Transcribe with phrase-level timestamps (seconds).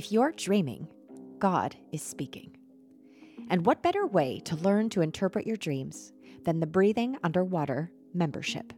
[0.00, 0.88] If you're dreaming,
[1.38, 2.56] God is speaking.
[3.50, 6.14] And what better way to learn to interpret your dreams
[6.46, 8.72] than the Breathing Underwater membership?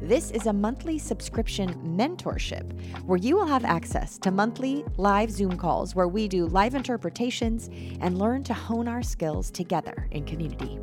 [0.00, 2.72] This is a monthly subscription mentorship
[3.04, 7.70] where you will have access to monthly live Zoom calls where we do live interpretations
[8.00, 10.80] and learn to hone our skills together in community.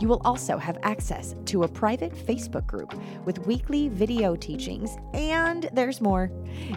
[0.00, 2.94] You will also have access to a private Facebook group
[3.24, 6.30] with weekly video teachings, and there's more.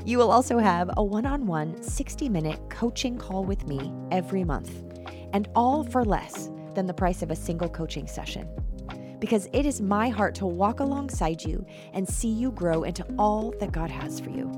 [0.05, 4.43] You will also have a one on one 60 minute coaching call with me every
[4.43, 4.71] month,
[5.33, 8.49] and all for less than the price of a single coaching session.
[9.19, 11.63] Because it is my heart to walk alongside you
[11.93, 14.51] and see you grow into all that God has for you.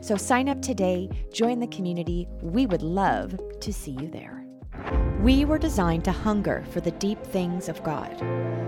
[0.00, 2.26] So sign up today, join the community.
[2.40, 4.37] We would love to see you there.
[5.20, 8.16] We were designed to hunger for the deep things of God,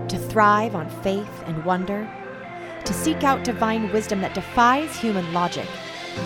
[0.09, 2.09] to thrive on faith and wonder,
[2.83, 5.67] to seek out divine wisdom that defies human logic.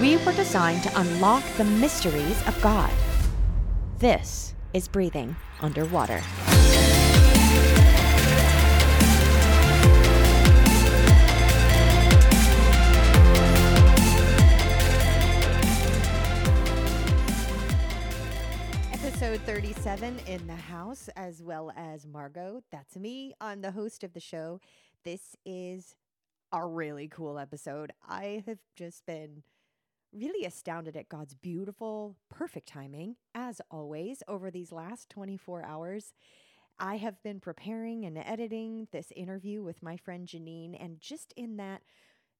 [0.02, 2.90] We were designed to unlock the mysteries of God.
[4.00, 6.24] This is breathing underwater.
[19.36, 22.62] Episode 37 in the house, as well as Margaux.
[22.72, 23.34] That's me.
[23.42, 24.62] I'm the host of the show.
[25.04, 25.98] This is
[26.54, 27.92] a really cool episode.
[28.08, 29.44] I have just been
[30.14, 36.14] really astounded at God's beautiful, perfect timing, as always, over these last 24 hours.
[36.80, 41.58] I have been preparing and editing this interview with my friend Jeanine, and just in
[41.58, 41.82] that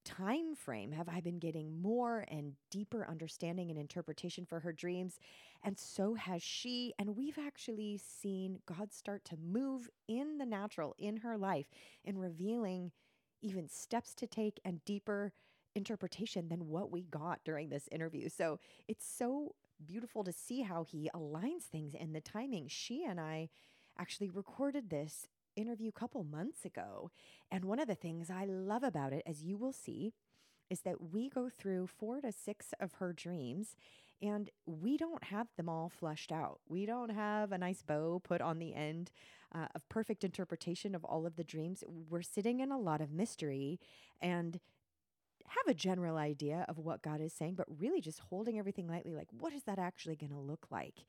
[0.06, 5.20] time frame have I been getting more and deeper understanding and interpretation for her dreams.
[5.64, 6.94] And so has she.
[6.98, 11.68] And we've actually seen God start to move in the natural in her life
[12.04, 12.92] in revealing
[13.42, 15.34] even steps to take and deeper
[15.76, 18.30] interpretation than what we got during this interview.
[18.30, 22.68] So it's so beautiful to see how he aligns things in the timing.
[22.70, 23.50] She and I
[24.00, 27.12] actually recorded this interview a couple months ago.
[27.52, 30.14] And one of the things I love about it, as you will see,
[30.70, 33.76] is that we go through four to six of her dreams
[34.22, 36.60] and we don't have them all flushed out.
[36.68, 39.12] We don't have a nice bow put on the end
[39.54, 41.84] uh, of perfect interpretation of all of the dreams.
[41.88, 43.80] We're sitting in a lot of mystery
[44.22, 44.60] and
[45.48, 49.14] have a general idea of what God is saying, but really just holding everything lightly
[49.14, 51.06] like, what is that actually going to look like?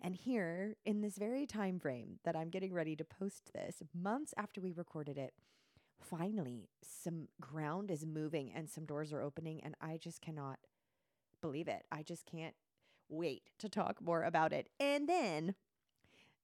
[0.00, 4.34] And here, in this very time frame that I'm getting ready to post this, months
[4.36, 5.32] after we recorded it,
[6.00, 10.58] finally some ground is moving and some doors are opening, and I just cannot
[11.40, 11.84] believe it.
[11.90, 12.54] I just can't
[13.08, 14.68] wait to talk more about it.
[14.78, 15.54] And then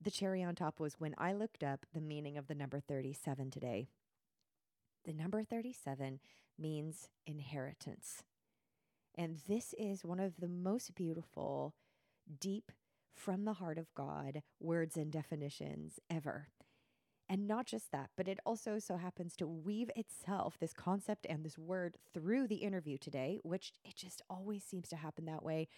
[0.00, 3.50] the cherry on top was when I looked up the meaning of the number 37
[3.50, 3.88] today.
[5.04, 6.20] The number 37
[6.58, 8.22] means inheritance.
[9.14, 11.74] And this is one of the most beautiful,
[12.40, 12.72] deep
[13.14, 16.48] from the heart of God words and definitions ever.
[17.28, 21.44] And not just that, but it also so happens to weave itself, this concept and
[21.44, 25.68] this word, through the interview today, which it just always seems to happen that way.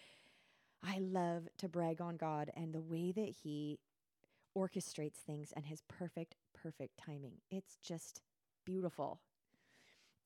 [0.83, 3.79] I love to brag on God and the way that He
[4.57, 7.37] orchestrates things and His perfect, perfect timing.
[7.49, 8.21] It's just
[8.65, 9.21] beautiful.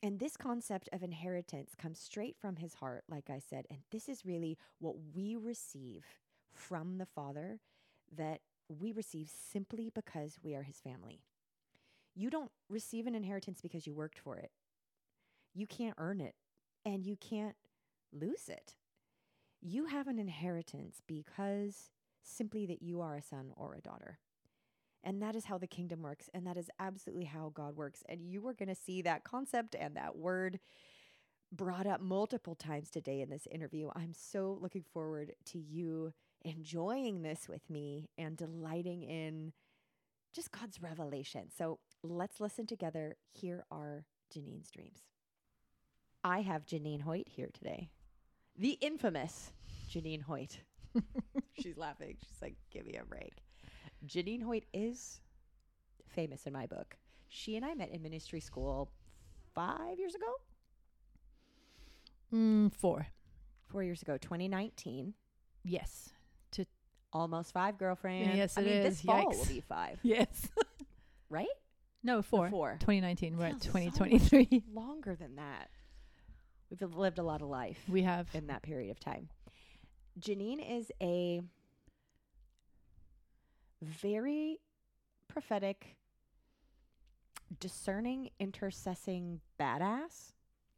[0.02, 3.66] And this concept of inheritance comes straight from His heart, like I said.
[3.70, 6.06] And this is really what we receive
[6.54, 7.60] from the Father
[8.16, 11.22] that we receive simply because we are his family.
[12.16, 14.52] You don't receive an inheritance because you worked for it.
[15.54, 16.36] You can't earn it
[16.86, 17.56] and you can't
[18.12, 18.76] lose it.
[19.62, 24.20] You have an inheritance because simply that you are a son or a daughter.
[25.04, 26.30] And that is how the kingdom works.
[26.34, 28.04] And that is absolutely how God works.
[28.08, 30.60] And you are going to see that concept and that word
[31.52, 33.90] brought up multiple times today in this interview.
[33.96, 36.14] I'm so looking forward to you
[36.44, 39.54] enjoying this with me and delighting in
[40.34, 41.50] just God's revelation.
[41.56, 43.16] So let's listen together.
[43.32, 45.00] Here are Jeanine's dreams.
[46.24, 47.90] I have Jeanine Hoyt here today,
[48.58, 49.52] the infamous
[49.90, 50.60] Jeanine Hoyt.
[51.54, 52.18] She's laughing.
[52.20, 53.38] She's like, give me a break.
[54.06, 55.22] Jeanine Hoyt is
[56.08, 56.98] famous in my book.
[57.30, 58.92] She and I met in ministry school
[59.56, 60.34] five years ago.
[62.34, 63.08] Mm, four.
[63.68, 65.14] Four years ago, 2019.
[65.64, 66.12] Yes
[67.14, 68.36] almost five girlfriends.
[68.38, 68.84] Yes, I it mean, is.
[68.98, 69.38] This fall Yikes.
[69.38, 70.48] will be five, Yes.
[71.30, 71.48] right?
[72.04, 72.50] no, four.
[72.50, 72.78] Four.
[72.80, 73.38] 2019.
[73.38, 74.64] We're at Feels so 2023.
[74.74, 75.70] longer than that.
[76.70, 78.28] We've lived a lot of life we have.
[78.34, 79.30] in that period of time.
[80.20, 81.42] Jeanine is a
[83.82, 84.60] very
[85.28, 85.96] prophetic,
[87.60, 90.34] discerning, intercessing badass.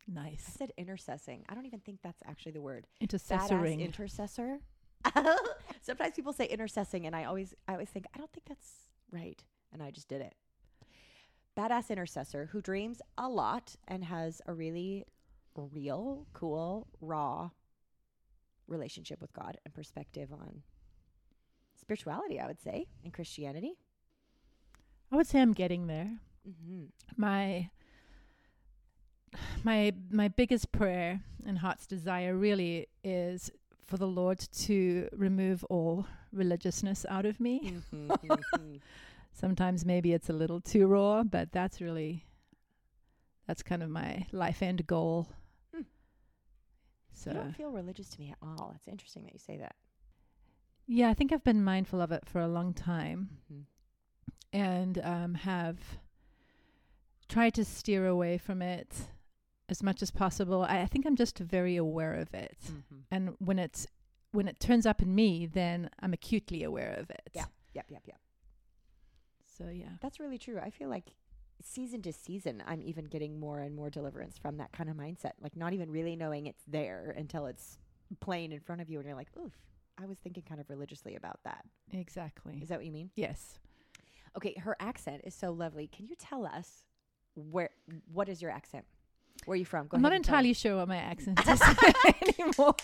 [0.07, 0.18] Nice.
[0.18, 0.44] I Nice.
[0.57, 1.44] said intercessing.
[1.50, 2.88] I don't even think that's actually the word.
[3.01, 3.78] Intercessoring.
[3.80, 4.60] Badass intercessor.
[5.81, 8.71] Sometimes people say intercessing, and I always, I always think I don't think that's
[9.12, 9.44] right,
[9.74, 10.36] and I just did it.
[11.57, 15.06] Badass intercessor who dreams a lot and has a really
[15.56, 17.50] real, cool, raw
[18.68, 20.62] relationship with God and perspective on
[21.80, 22.39] spirituality.
[22.39, 23.74] I would say and Christianity.
[25.12, 26.19] I would say I'm getting there.
[26.47, 26.86] Mm-hmm.
[27.18, 27.69] My
[29.63, 33.51] my my biggest prayer and heart's desire really is
[33.86, 37.74] for the Lord to remove all religiousness out of me.
[37.94, 38.75] Mm-hmm.
[39.33, 42.25] Sometimes maybe it's a little too raw, but that's really
[43.48, 45.30] that's kind of my life end goal.
[45.74, 45.81] Hmm.
[47.13, 48.74] So you don't feel religious to me at all.
[48.75, 49.75] It's interesting that you say that.
[50.86, 53.30] yeah, I think I've been mindful of it for a long time.
[53.51, 53.62] Mm-hmm.
[54.54, 55.78] and um, have
[57.30, 59.07] tried to steer away from it
[59.71, 60.63] as much as possible.
[60.63, 62.95] I, I think I'm just very aware of it, Mm-hmm.
[63.09, 63.88] and when it's
[64.33, 67.23] when it turns up in me, then I'm acutely aware of it.
[67.33, 67.45] Yeah.
[67.73, 68.19] Yep, yep, yep.
[69.57, 69.89] So yeah.
[70.01, 70.59] That's really true.
[70.59, 71.07] I feel like
[71.62, 75.31] season to season, I'm even getting more and more deliverance from that kind of mindset.
[75.41, 77.77] Like not even really knowing it's there until it's
[78.19, 79.53] plain in front of you, and you're like, "Oof,
[79.97, 82.59] I was thinking kind of religiously about that." Exactly.
[82.62, 83.09] Is that what you mean?
[83.15, 83.59] Yes.
[84.38, 85.88] Okay, her accent is so lovely.
[85.88, 86.85] Can you tell us
[87.35, 87.69] where?
[88.12, 88.85] What is your accent?
[89.45, 89.88] Where are you from?
[89.88, 91.61] Go I'm not ahead and tell entirely sure what my accent is
[92.39, 92.75] anymore.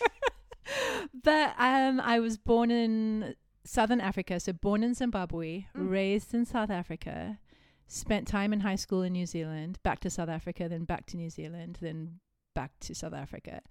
[1.24, 5.90] but um, I was born in Southern Africa, so born in Zimbabwe, Mm.
[5.90, 7.38] raised in South Africa,
[7.88, 11.18] spent time in high school in New Zealand, back to South Africa, then back to
[11.18, 12.20] New Zealand, then
[12.54, 13.62] back to South Africa.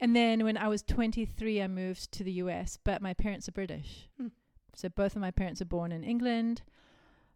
[0.00, 3.52] And then when I was 23, I moved to the US, but my parents are
[3.52, 4.08] British.
[4.18, 4.28] Hmm.
[4.74, 6.62] So both of my parents are born in England.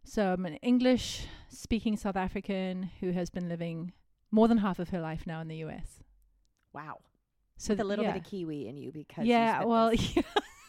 [0.03, 3.93] So I'm an English speaking South African who has been living
[4.31, 6.03] more than half of her life now in the US.
[6.73, 6.99] Wow.
[7.57, 8.11] So With a little yeah.
[8.13, 10.15] bit of Kiwi in you because yeah, spent well, this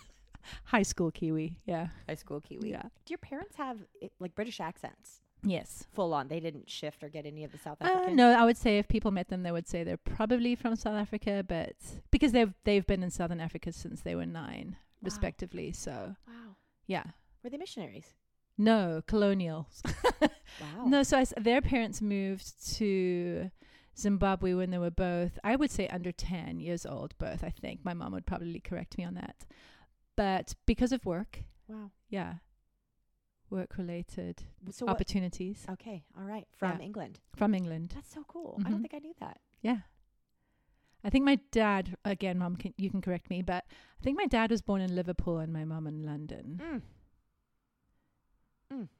[0.64, 1.56] high school Kiwi.
[1.66, 1.88] Yeah.
[2.08, 2.70] high school Kiwi.
[2.70, 2.82] Yeah.
[2.82, 3.78] Do your parents have
[4.20, 5.20] like British accents?
[5.44, 5.86] Yes.
[5.92, 6.28] Full on.
[6.28, 8.16] They didn't shift or get any of the South Uh, African.
[8.16, 10.96] no, I would say if people met them, they would say they're probably from South
[10.96, 11.74] Africa, but
[12.10, 15.04] because they've they've been in Southern Africa since they were nine, Wow.
[15.04, 15.72] respectively.
[15.72, 16.56] So Wow.
[16.86, 17.04] yeah,
[17.44, 18.14] Were they missionaries?
[18.58, 19.82] No colonials.
[20.60, 20.86] Wow.
[20.86, 23.50] No, so I their parents moved to
[23.96, 27.16] Zimbabwe when they were both, I would say, under ten years old.
[27.18, 27.84] Both, I think.
[27.84, 29.46] My mom would probably correct me on that,
[30.16, 31.90] but because of work, Wow.
[32.08, 32.34] yeah,
[33.50, 34.92] work related So what?
[34.94, 36.02] opportunities Okay.
[36.18, 36.48] All right.
[36.56, 36.84] From Yeah.
[36.86, 37.20] England.
[37.36, 37.92] from England.
[37.94, 38.60] That's so cool.
[38.66, 39.38] I don't think I knew that.
[39.62, 39.80] Yeah.
[41.04, 44.26] I think my dad, again, mom, can, you can correct me, but I think my
[44.26, 46.60] dad was born in Liverpool and my mom in London.
[46.60, 46.82] Mm.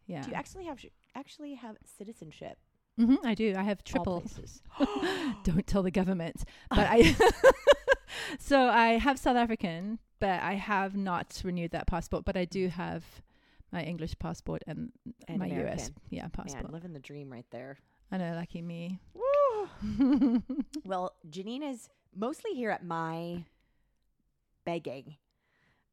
[0.07, 0.23] Yeah.
[0.23, 2.59] Do you actually have sh- actually have citizenship?
[2.99, 3.55] Mm-hmm, I do.
[3.57, 4.25] I have triple.
[5.45, 6.45] Don't tell the government.
[6.71, 7.17] But I.
[8.39, 12.25] so I have South African, but I have not renewed that passport.
[12.25, 13.05] But I do have
[13.73, 14.91] my English passport and,
[15.29, 15.95] And my US American.
[16.11, 16.73] yeah Man, passport.
[16.73, 17.79] living the dream right there.
[18.11, 18.99] I know, lucky me.
[19.15, 19.23] Woo!
[20.85, 23.45] Well, Jeanine is mostly here at my
[24.65, 25.17] begging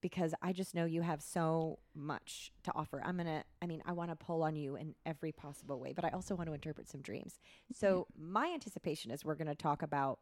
[0.06, 3.02] because I just know you have so much to offer.
[3.04, 5.94] I'm going to, I mean, I want to pull on you in every possible way,
[5.94, 7.40] but I also want to interpret some dreams.
[7.74, 10.20] So, my anticipation is we're going to talk about,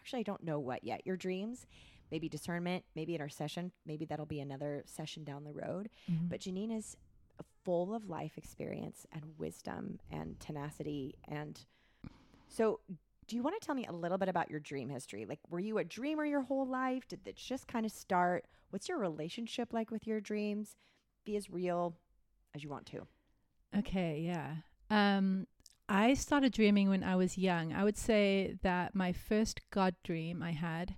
[0.00, 1.66] actually, I don't know what yet, your dreams,
[2.10, 5.90] maybe discernment, maybe in our session, maybe that'll be another session down the road.
[6.10, 6.30] Mhm.
[6.30, 6.96] But Jeanine is
[7.64, 11.14] full of life experience and wisdom and tenacity.
[11.24, 11.60] And
[12.46, 12.80] so,
[13.28, 15.24] do you want to tell me a little bit about your dream history?
[15.26, 17.06] Like, were you a dreamer your whole life?
[17.06, 18.46] Did it just kind of start?
[18.70, 20.76] What's your relationship like with your dreams?
[21.24, 21.94] Be as real
[22.54, 23.06] as you want to.
[23.78, 24.56] Okay, yeah.
[24.90, 25.46] Um,
[25.88, 27.72] I started dreaming when I was young.
[27.72, 30.94] I would say that my first God dream I had,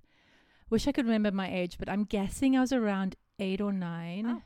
[0.70, 4.42] wish I could remember my age, but I'm guessing I was around eight or nine.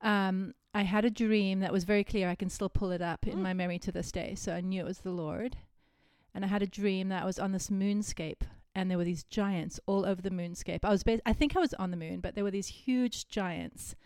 [0.00, 2.28] Um, I had a dream that was very clear.
[2.30, 3.42] I can still pull it up in Mm.
[3.42, 4.34] my memory to this day.
[4.34, 5.56] So I knew it was the Lord.
[6.34, 8.42] And I had a dream that I was on this moonscape
[8.74, 10.84] and there were these giants all over the moonscape.
[10.84, 13.28] I was bas- I think I was on the moon, but there were these huge
[13.28, 13.96] giants.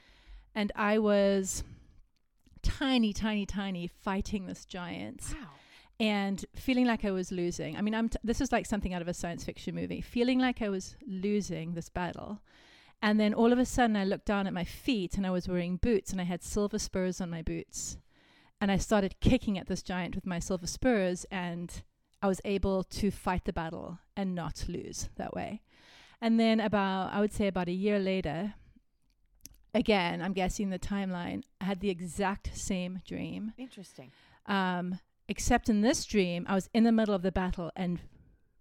[0.55, 1.65] And I was
[2.63, 5.49] tiny, tiny, tiny fighting this giant Wow.
[6.01, 7.77] and feeling like I was losing.
[7.77, 10.01] I mean, I'm t- this is like something out of a science fiction movie.
[10.01, 12.41] Feeling like I was losing this battle.
[13.03, 15.47] And then all of a sudden I looked down at my feet and I was
[15.47, 17.99] wearing boots and I had silver spurs on my boots.
[18.63, 21.83] And I started kicking at this giant with my silver spurs and
[22.25, 25.61] I was able to fight the battle and not lose that way.
[26.23, 28.55] And then about I would say about a year later,
[29.75, 33.53] again, I'm guessing the timeline, I had the exact same dream.
[33.59, 34.11] Interesting.
[34.47, 38.01] Um, except in this dream, I was in the middle of the battle and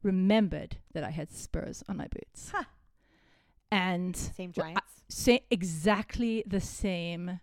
[0.01, 2.51] remembered that I had spurs on my boots.
[2.53, 2.65] Huh.
[3.71, 4.93] And Same Well, I- giants.
[5.07, 7.39] sa- exactly the same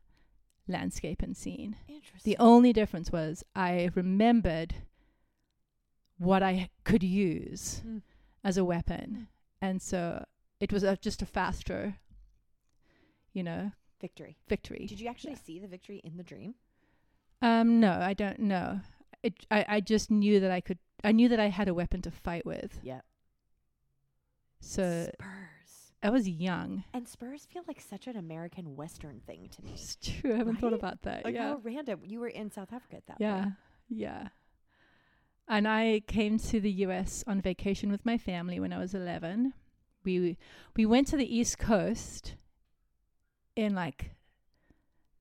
[0.69, 1.77] landscape and scene.
[1.89, 2.31] Interesting.
[2.31, 4.75] The only difference was I remembered
[6.21, 8.03] what I could use Mm.
[8.45, 9.29] as a weapon.
[9.63, 10.25] And so
[10.61, 11.97] it was a, just a faster,
[13.33, 14.37] you know, victory.
[14.47, 14.87] victory.
[14.87, 15.39] Did you actually Yeah.
[15.45, 16.55] see the victory in the dream?
[17.41, 18.81] Um, no, I don't know.
[19.23, 22.03] It, I, I just knew that I could, I knew that I had a weapon
[22.03, 22.79] to fight with.
[22.83, 23.01] Yeah.
[24.61, 25.93] So Spurs.
[26.03, 26.85] I was young.
[26.93, 29.73] And spurs feel like such an American Western thing to me.
[29.73, 30.35] It's true.
[30.35, 31.25] I haven't thought about that.
[31.25, 31.49] Like yeah.
[31.49, 32.01] how random.
[32.05, 33.55] You were in South Africa at that Yeah, point.
[33.89, 34.29] yeah.
[35.51, 39.53] And I came to the US on vacation with my family when I was 11.
[40.05, 40.39] We
[40.77, 42.37] we went to the East Coast
[43.57, 44.13] in like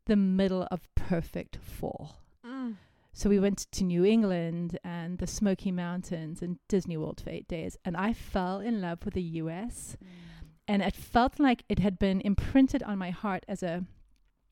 [0.05, 2.17] the middle of perfect fall.
[2.45, 2.75] Mm.
[3.11, 7.47] So we went to New England and the Smoky Mountains and Disney World for 8
[7.47, 9.97] days and I fell in love with the US
[10.67, 13.83] and it felt like it had been imprinted on my heart as a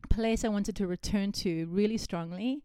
[0.09, 2.63] place I wanted to return to really strongly.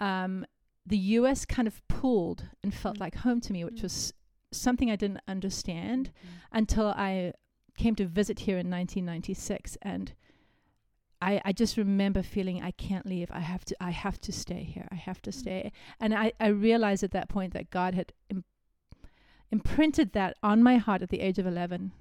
[0.00, 0.44] Um,
[0.90, 3.00] the US kind of pulled and felt Mm.
[3.00, 3.82] like home to me, which Mm.
[3.84, 4.12] was
[4.52, 6.10] something I didn't understand
[6.52, 7.32] until I
[7.76, 10.12] came to visit here in 1996 and
[11.22, 13.30] I, I just remember feeling I can't leave.
[13.30, 14.88] I have to I have to stay here.
[14.90, 15.34] I have to Mm.
[15.34, 15.72] stay.
[16.00, 18.44] And I, I realized at that point that God had Im-
[19.50, 21.92] imprinted that on my heart at the age of 11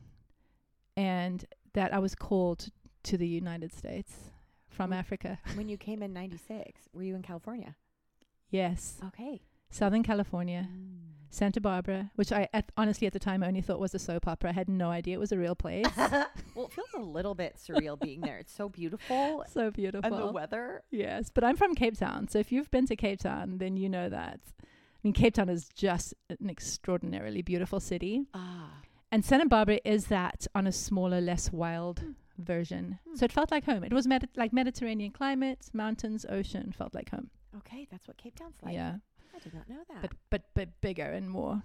[0.95, 2.69] and that I was called
[3.03, 4.31] to the United States
[4.67, 4.95] from Mm.
[4.99, 5.39] Africa.
[5.55, 7.75] When you came in 96, were you in California?
[8.49, 8.97] Yes.
[9.07, 9.41] Okay.
[9.69, 10.67] Southern California.
[10.71, 10.95] Mm.
[11.31, 14.49] Santa Barbara, which I at, honestly at the time only thought was a soap opera.
[14.49, 15.85] I had no idea it was a real place.
[15.97, 18.39] well, it feels a little bit surreal being there.
[18.39, 19.43] It's so beautiful.
[19.53, 20.11] so beautiful.
[20.11, 20.81] And the weather.
[20.89, 23.89] Yes, but I'm from Cape Town, so if you've been to Cape Town, then you
[23.89, 24.39] know that.
[24.59, 24.65] I
[25.03, 28.71] mean, Cape Town is just an extraordinarily beautiful city, Ah.
[29.11, 32.11] and Santa Barbara is that on a smaller, less wild Hmm.
[32.39, 32.97] version.
[33.07, 33.15] Hmm.
[33.17, 33.83] So it felt like home.
[33.83, 36.71] It was med- like Mediterranean climate, mountains, ocean.
[36.71, 37.29] Felt like home.
[37.57, 38.73] Okay, that's what Cape Town's like.
[38.73, 38.95] yeah,
[39.35, 40.01] I did not know that.
[40.01, 41.61] but but but bigger and more,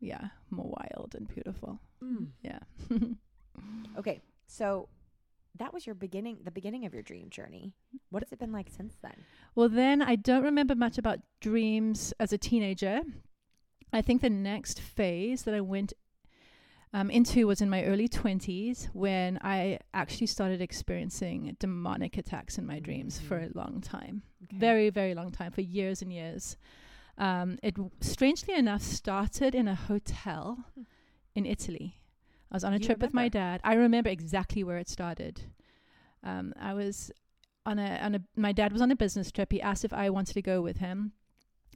[0.00, 1.80] yeah, more wild and beautiful.
[2.02, 2.28] Mm.
[2.42, 2.60] Yeah.
[3.98, 4.88] Okay, so
[5.58, 7.72] that was your beginning, the beginning of your dream journey.
[8.10, 9.16] What has it been like since then?
[9.56, 13.00] Well, then I don't remember much about dreams as a teenager.
[13.92, 15.92] I think the next phase that I went
[16.92, 22.66] um, into was in my early 20s when I actually started experiencing demonic attacks in
[22.66, 24.22] my dreams for a long time.
[24.58, 26.56] Very, very long time, for years and years.
[27.18, 30.64] Um, it w- strangely enough started in a hotel
[31.34, 32.00] in Italy.
[32.50, 33.60] I was on a You trip with my dad.
[33.64, 35.42] I remember exactly where it started.
[36.24, 37.10] Um, I was
[37.66, 39.52] on a on a my dad was on a business trip.
[39.52, 41.12] He asked if I wanted to go with him.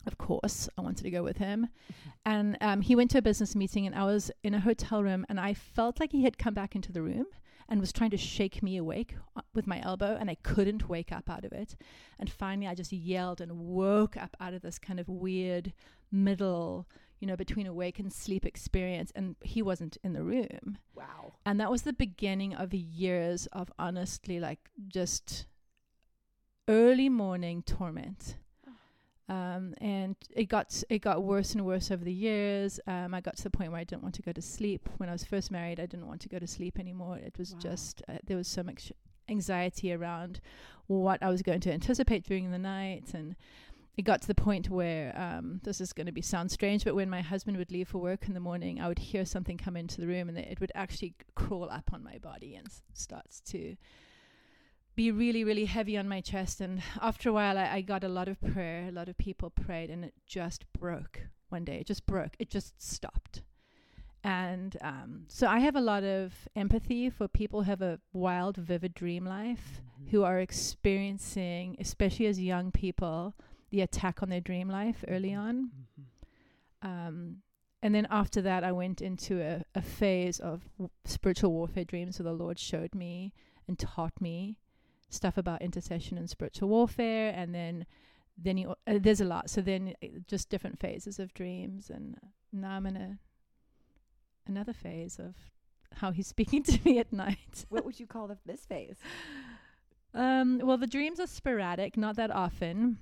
[0.06, 1.68] Of course, I wanted to go with him.
[2.24, 5.24] And um, he went to a business meeting, and I was in a hotel room,
[5.28, 7.26] and I felt like he had come back into the room
[7.68, 11.12] and was trying to shake me awake uh, with my elbow, and I couldn't wake
[11.12, 11.76] up out of it.
[12.18, 15.72] And finally, I just yelled and woke up out of this kind of weird
[16.10, 16.86] middle,
[17.20, 19.12] you know, between awake and sleep experience.
[19.14, 20.78] And he wasn't in the room.
[20.94, 21.34] Wow.
[21.46, 25.46] And that was the beginning of years of honestly, like, just
[26.68, 28.36] early morning torment.
[29.36, 32.70] Um, and it got it got worse and worse over the years.
[32.86, 34.82] Um, I got to the point where I didn't want to go to sleep.
[34.98, 37.16] When I was first married, I didn't want to go to sleep anymore.
[37.18, 37.60] It was Wow.
[37.68, 38.92] just uh, there was so much
[39.28, 40.40] anxiety around
[40.86, 43.34] what I was going to anticipate during the night, and
[43.96, 46.94] it got to the point where um, this is going to be sound strange, but
[46.94, 49.76] when my husband would leave for work in the morning, I would hear something come
[49.76, 53.40] into the room, and it would actually crawl up on my body and s- starts
[53.52, 53.76] to
[54.94, 56.60] be really, really heavy on my chest.
[56.60, 58.88] And after a while, I, I got a lot of prayer.
[58.88, 61.78] A lot of people prayed, and it just broke one day.
[61.78, 62.36] It just broke.
[62.38, 63.42] It just stopped.
[64.24, 68.56] And um, so I have a lot of empathy for people who have a wild,
[68.56, 73.34] vivid dream life, who are experiencing, especially as young people,
[73.70, 75.70] the attack on their dream life early on.
[76.82, 77.38] Um,
[77.82, 82.18] and then after that, I went into a, a phase of w- spiritual warfare dreams
[82.18, 83.32] where the Lord showed me
[83.66, 84.58] and taught me
[85.12, 87.32] stuff about intercession and spiritual warfare.
[87.34, 87.86] And then,
[88.36, 89.50] then you, uh, there's a lot.
[89.50, 91.90] So then, uh, just different phases of dreams.
[91.90, 92.16] And
[92.52, 93.18] now I'm in a
[94.46, 95.34] another phase of
[95.96, 97.66] how He's speaking to me at night.
[97.68, 98.96] what would you call the, this phase?
[100.14, 102.98] Um, well, the dreams are sporadic, not that often.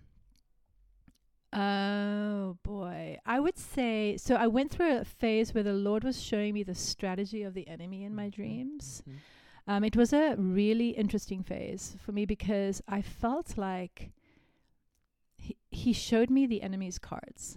[1.52, 3.18] Oh boy.
[3.26, 6.62] I would say so I went through a phase where the Lord was showing me
[6.62, 9.02] the strategy of the enemy in my dreams.
[9.66, 14.12] Um, it was a really interesting phase for me because I felt like
[15.36, 17.56] he, he showed me the enemy's cards.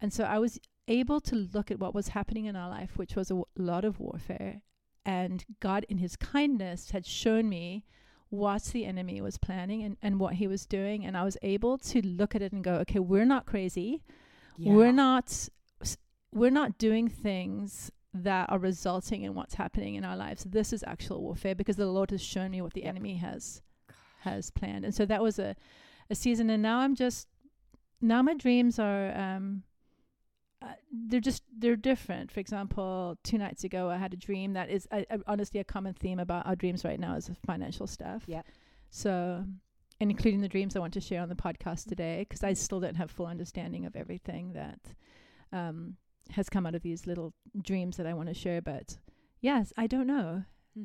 [0.00, 0.58] And so I was
[0.88, 3.84] able to look at what was happening in our life, which was a w- lot
[3.84, 4.62] of warfare.
[5.04, 7.84] And God, in His kindness, had shown me
[8.28, 11.04] what the enemy was planning and, and what he was doing.
[11.04, 14.02] And I was able to look at it and go, okay, we're not crazy.
[14.58, 15.48] We're not
[16.32, 20.44] we're not doing things that are resulting in what's happening in our lives.
[20.44, 22.88] This is actual warfare because the Lord has shown me what the Yep.
[22.88, 23.62] enemy has
[24.20, 24.84] has planned.
[24.84, 25.56] And so that was a,
[26.10, 27.28] a season and now I'm just
[28.00, 29.62] now my dreams are um
[30.62, 32.30] uh, they're just they're different.
[32.30, 35.94] For example, two nights ago I had a dream that is uh, honestly a common
[35.94, 38.24] theme about our dreams right now is financial stuff.
[38.26, 38.46] Yep.
[38.90, 39.44] So
[40.00, 42.80] and including the dreams I want to share on the podcast today because I still
[42.80, 44.80] don't have full understanding of everything that
[45.52, 45.96] um,
[46.32, 48.60] has come out of these little dreams that I want to share.
[48.60, 48.98] But
[49.40, 50.44] yes, I don't know.
[50.76, 50.84] Hmm.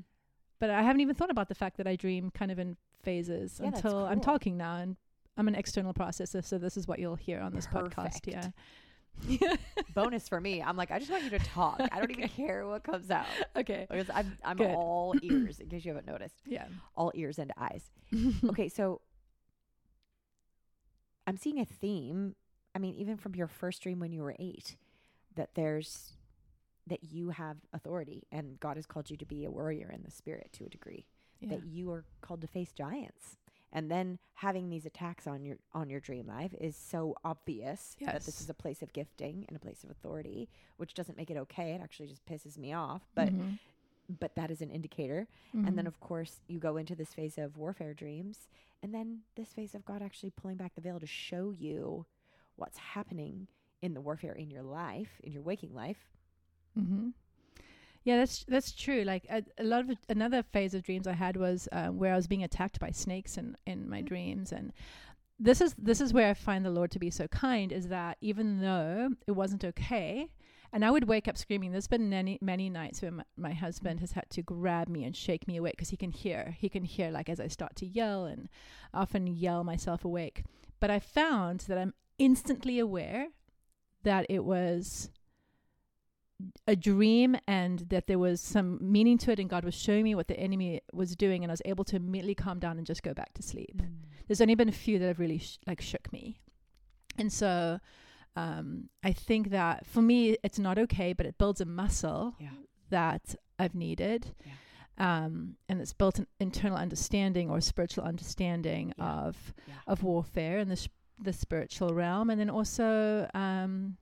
[0.60, 3.60] But I haven't even thought about the fact that I dream kind of in phases
[3.62, 4.98] Yeah, until I'm talking now, and
[5.38, 8.24] I'm an external processor, so this is what you'll hear on this podcast.
[8.24, 8.28] Perfect.
[8.28, 8.50] Yeah.
[9.94, 10.62] bonus for me.
[10.62, 11.80] I'm like, I just want you to talk.
[11.92, 13.26] I don't even care what comes out.
[13.56, 13.88] okay.
[13.90, 14.72] Because I'm I'm Good.
[14.72, 16.36] all ears, in case you haven't noticed.
[16.46, 16.66] Yeah.
[16.96, 17.92] All ears and eyes.
[18.50, 19.02] Okay, so
[21.28, 22.36] I'm seeing a theme.
[22.76, 24.76] I mean, even from your first dream when you were eight,
[25.36, 26.14] that there's
[26.88, 30.12] that you have authority and God has called you to be a warrior in the
[30.12, 31.06] spirit to a degree.
[31.40, 31.50] yeah.
[31.50, 33.38] That you are called to face giants.
[33.74, 38.24] And then having these attacks on your on your dream life is so obvious that
[38.26, 41.38] this is a place of gifting and a place of authority, which doesn't make it
[41.38, 41.72] okay.
[41.74, 43.02] It actually just pisses me off.
[43.16, 43.60] But Mhm.
[44.08, 45.28] but that is an indicator.
[45.54, 45.88] And then Mhm.
[45.88, 48.48] of course you go into this phase of warfare dreams
[48.84, 52.06] and then this phase of God actually pulling back the veil to show you
[52.56, 53.48] what's happening
[53.86, 56.02] in the warfare in your life, in your waking life.
[56.76, 57.10] hmm
[58.04, 59.04] Yeah, that's that's true.
[59.04, 62.16] Like a, a lot of another phase of dreams I had was um, where I
[62.16, 64.08] was being attacked by snakes in in my Mm.
[64.12, 64.72] dreams, and
[65.40, 67.72] this is this is where I find the Lord to be so kind.
[67.72, 70.30] Is that even though it wasn't okay,
[70.72, 71.72] and I would wake up screaming.
[71.72, 75.16] There's been many many nights where my, my husband has had to grab me and
[75.16, 76.56] shake me awake because he can hear.
[76.60, 78.50] He can hear like as I start to yell and
[78.94, 80.44] often yell myself awake.
[80.80, 83.30] But I found that I'm instantly aware
[84.06, 85.10] that it was
[86.68, 90.16] a dream and that there was some meaning to it and God was showing me
[90.16, 93.04] what the enemy was doing and I was able to immediately calm down and just
[93.04, 93.82] go back to sleep.
[94.28, 96.40] There's only been a few that have really sh- like shook me.
[97.18, 97.80] And so
[98.36, 102.50] um, I think that for me it's not okay but it builds a muscle Yeah.
[102.90, 104.34] that I've needed.
[104.98, 109.06] Um, and it's built an internal understanding or spiritual understanding Yeah.
[109.28, 109.74] of Yeah.
[109.88, 110.90] of warfare in the sh-
[111.22, 113.98] the spiritual realm, and then also um,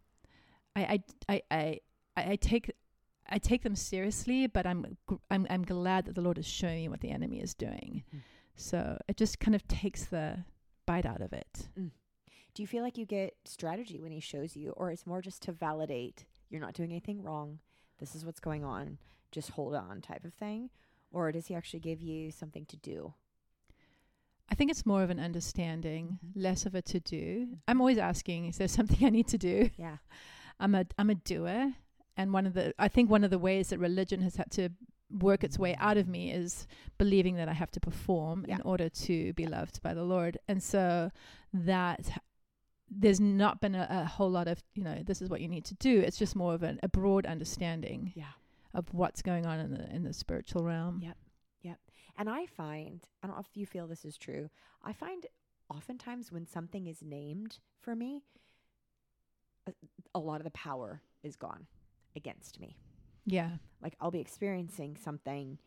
[0.75, 0.99] I,
[1.29, 1.79] I I
[2.17, 2.71] I I take
[3.29, 6.77] I take them seriously, but I'm gr- I'm I'm glad that the Lord is showing
[6.81, 8.03] me what the enemy is doing.
[8.13, 8.21] Mhm.
[8.55, 10.43] So it just kind of takes the
[10.85, 11.69] bite out of it.
[12.55, 15.41] Do you feel like you get strategy when he shows you, or it's more just
[15.43, 17.59] to validate you're not doing anything wrong?
[17.99, 18.99] This is what's going on.
[19.31, 20.69] Just hold on, type of thing,
[21.11, 23.13] or does he actually give you something to do?
[24.49, 26.41] I think it's more of an understanding, Mhm.
[26.43, 27.57] less of a to do.
[27.67, 29.69] I'm always asking, is there something I need to do?
[29.77, 29.97] Yeah,
[30.59, 31.73] I'm a I'm a doer,
[32.17, 34.69] and one of the I think one of the ways that religion has had to
[35.09, 36.65] work its way out of me is
[36.97, 38.55] believing that I have to perform Yeah.
[38.55, 41.11] in order to be loved by the Lord, and so
[41.53, 42.19] that
[42.89, 45.65] there's not been a, a whole lot of you know this is what you need
[45.65, 45.99] to do.
[46.01, 48.33] It's just more of an, a broad understanding yeah.
[48.73, 50.99] of what's going on in the in the spiritual realm.
[51.01, 51.13] Yeah.
[52.17, 54.49] And I find, I don't know if you feel this is true,
[54.83, 55.25] I find
[55.69, 58.21] oftentimes when something is named for me,
[59.67, 59.73] a,
[60.13, 61.65] a lot of the power is gone
[62.15, 62.77] against me.
[63.25, 65.57] Yeah, Like I'll be experiencing something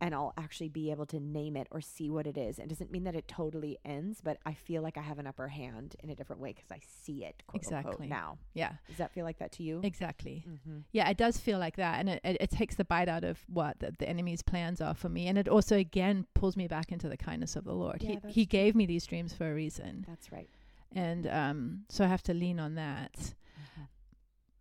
[0.00, 2.58] and I'll actually be able to name it or see what it is.
[2.58, 5.48] It doesn't mean that it totally ends, but I feel like I have an upper
[5.48, 8.06] hand in a different way because I see it quote unquote, Exactly.
[8.08, 8.38] now.
[8.54, 9.80] yeah, Does that feel like that to you?
[9.84, 10.44] exactly.
[10.48, 10.78] Mm-hmm.
[10.92, 13.38] Yeah, it does feel like that, and it, it, it takes the bite out of
[13.48, 16.90] what the, the enemy's plans are for me, and it also again pulls me back
[16.92, 18.02] into the kindness of the Lord.
[18.02, 20.48] Yeah, he he gave me these dreams for a reason, That's right.
[20.92, 23.12] and um, so I have to lean on that.
[23.14, 23.82] Mm-hmm.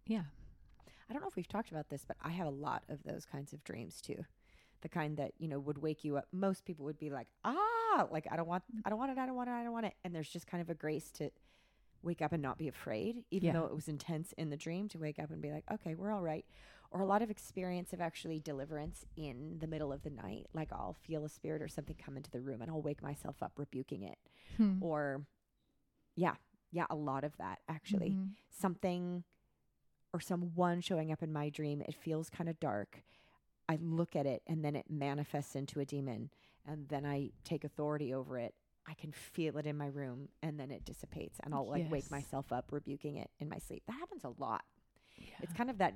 [0.05, 0.23] Yeah,
[1.09, 3.25] I don't know if we've talked about this, but I have a lot of those
[3.25, 4.25] kinds of dreams too.
[4.81, 6.27] The kind that, you know, would wake you up.
[6.31, 9.25] Most people would be like, ah, like, I don't want, I don't want it, I
[9.25, 9.93] don't want it, I don't want it.
[10.05, 11.31] And there's just kind of a grace to
[12.01, 13.53] wake up and not be afraid, even Yeah.
[13.53, 16.11] though it was intense in the dream to wake up and be like, okay, we're
[16.11, 16.45] all right.
[16.91, 20.47] Or a lot of experience of actually deliverance in the middle of the night.
[20.53, 23.43] Like I'll feel a spirit or something come into the room and I'll wake myself
[23.43, 24.17] up rebuking it.
[24.55, 24.77] Hmm.
[24.81, 25.25] Or,
[26.15, 26.35] yeah,
[26.71, 28.29] yeah, a lot of that actually Mhm.
[28.49, 29.23] something
[30.13, 33.03] or someone showing up in my dream, it feels kind of dark.
[33.69, 36.29] I look at it and then it manifests into a demon
[36.67, 38.53] and then I take authority over it.
[38.87, 42.09] I can feel it in my room and then it dissipates and I'll like wake
[42.11, 43.83] myself up rebuking it in my sleep.
[43.87, 44.63] That happens a lot.
[45.41, 45.93] It's kind of that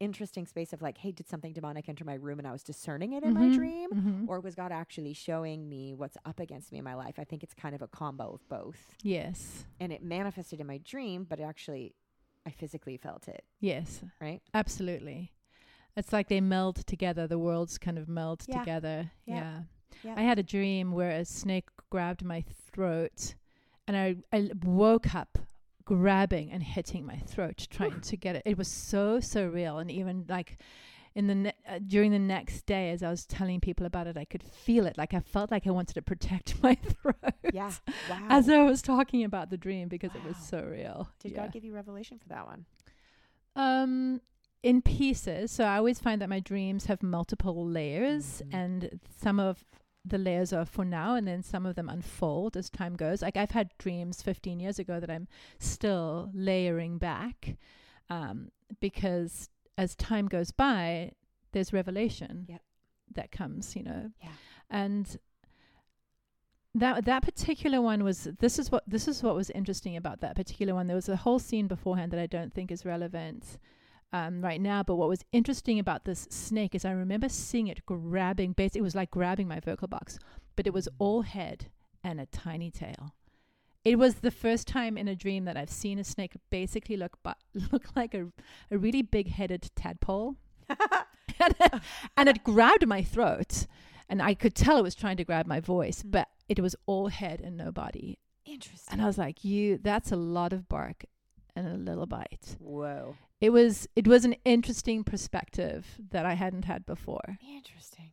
[0.00, 3.12] interesting space of like, hey, did something demonic enter my room and I was discerning
[3.12, 3.90] it in my Mhm, dream?
[3.94, 4.28] mhm.
[4.28, 7.14] Or was God actually showing me what's up against me in my life?
[7.18, 8.96] I think it's kind of a combo of both.
[9.02, 11.94] yes, And it manifested in my dream, but actually,
[12.46, 14.42] I physically felt it, yes, right?
[14.52, 15.30] absolutely.
[15.96, 17.26] It's like they meld together.
[17.26, 18.58] The worlds kind of meld Yeah.
[18.58, 19.10] together.
[19.26, 19.34] Yeah.
[19.34, 19.60] Yeah.
[20.02, 20.14] Yeah.
[20.16, 23.34] I had a dream where a snake grabbed my throat,
[23.86, 25.38] and I I woke up
[25.84, 28.42] grabbing and hitting my throat, trying to get it.
[28.44, 30.58] It was so surreal, and even like
[31.14, 34.16] in the ne- uh, during the next day, as I was telling people about it,
[34.16, 34.98] I could feel it.
[34.98, 37.34] Like I felt like I wanted to protect my throat.
[37.52, 37.70] Yeah.
[38.10, 38.26] Wow.
[38.30, 41.08] As I was talking about the dream because it was so real.
[41.20, 41.42] did Yeah.
[41.42, 42.64] God give you revelation for that one?
[43.54, 44.20] Um,
[44.64, 45.52] in pieces.
[45.52, 48.54] So I always find that my dreams have multiple layers, Mhm.
[48.54, 49.64] and some of
[50.06, 53.20] the layers are for now, and then some of them unfold as time goes.
[53.22, 57.56] Like I've had dreams 15 years ago that I'm still layering back,
[58.08, 58.50] um,
[58.80, 61.12] because as time goes by,
[61.52, 62.62] there's revelation Yep.
[63.14, 63.76] that comes.
[63.76, 64.32] You know, Yeah.
[64.70, 65.18] and
[66.74, 70.34] that that particular one was this is what this is what was interesting about that
[70.34, 73.58] particular one there was a whole scene beforehand that I don't think is relevant
[74.14, 77.84] um, right now but what was interesting about this snake is I remember seeing it
[77.84, 80.18] grabbing basically it was like grabbing my vocal box
[80.56, 81.66] but it was all head
[82.02, 83.12] and a tiny tail
[83.84, 87.18] it was the first time in a dream that I've seen a snake basically look
[87.22, 87.36] but
[87.72, 88.28] look like a,
[88.70, 90.36] a really big headed tadpole
[90.68, 91.72] and, it,
[92.16, 93.66] and it grabbed my throat
[94.08, 96.10] and I could tell it was trying to grab my voice, Mm.
[96.10, 98.18] but it was all head and no body.
[98.44, 98.92] Interesting.
[98.92, 101.06] And I was like, "You, that's a lot of bark
[101.56, 103.16] and a little bite." Whoa.
[103.44, 107.36] It was it was an interesting perspective that I hadn't had before.
[107.46, 108.12] Interesting.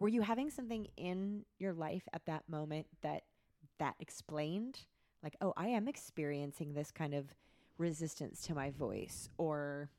[0.00, 3.22] Were you having something in your life at that moment that
[3.78, 4.80] that explained
[5.22, 7.26] like, oh, I am experiencing this kind of
[7.78, 9.90] resistance to my voice or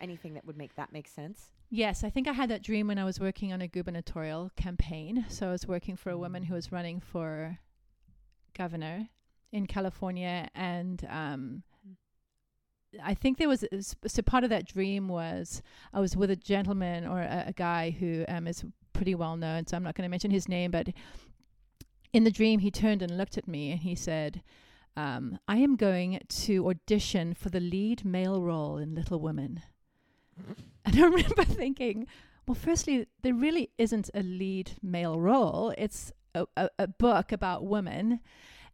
[0.00, 1.50] anything that would make that make sense?
[1.68, 5.24] Yes, I think I had that dream when I was working on a gubernatorial campaign.
[5.28, 7.60] So I was working for a woman who was running for
[8.58, 9.08] governor
[9.52, 11.62] in California, and um,
[13.02, 13.64] I think there was
[14.06, 17.90] so part of that dream was I was with a gentleman or a, a guy
[17.90, 19.66] who um, is pretty well known.
[19.66, 20.88] So I'm not going to mention his name, but
[22.12, 24.42] in the dream he turned and looked at me and he said.
[24.96, 29.62] Um, I am going to audition for the lead male role in Little Women.
[30.84, 32.06] And I remember thinking,
[32.46, 35.72] well, firstly, there really isn't a lead male role.
[35.78, 38.20] It's a, a, a book about women.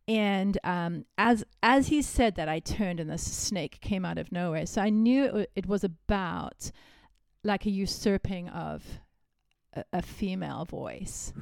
[0.09, 4.31] And um, as as he said that, I turned and this snake came out of
[4.31, 4.67] nowhere.
[4.67, 6.71] So I knew it, it was about
[7.43, 8.85] like a usurping of
[9.75, 11.33] a, a female voice.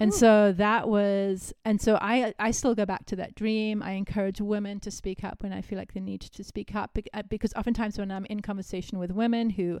[0.00, 3.82] And so that was, and so I I still go back to that dream.
[3.82, 6.98] I encourage women to speak up when I feel like they need to speak up
[7.14, 9.80] uh, because oftentimes when I'm in conversation with women who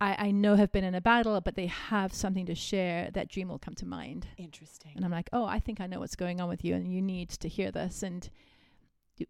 [0.00, 3.28] I, I know have been in a battle, but they have something to share, that
[3.28, 4.28] dream will come to mind.
[4.36, 4.92] Interesting.
[4.94, 7.02] And I'm like, oh, I think I know what's going on with you, and you
[7.02, 8.28] need to hear this, and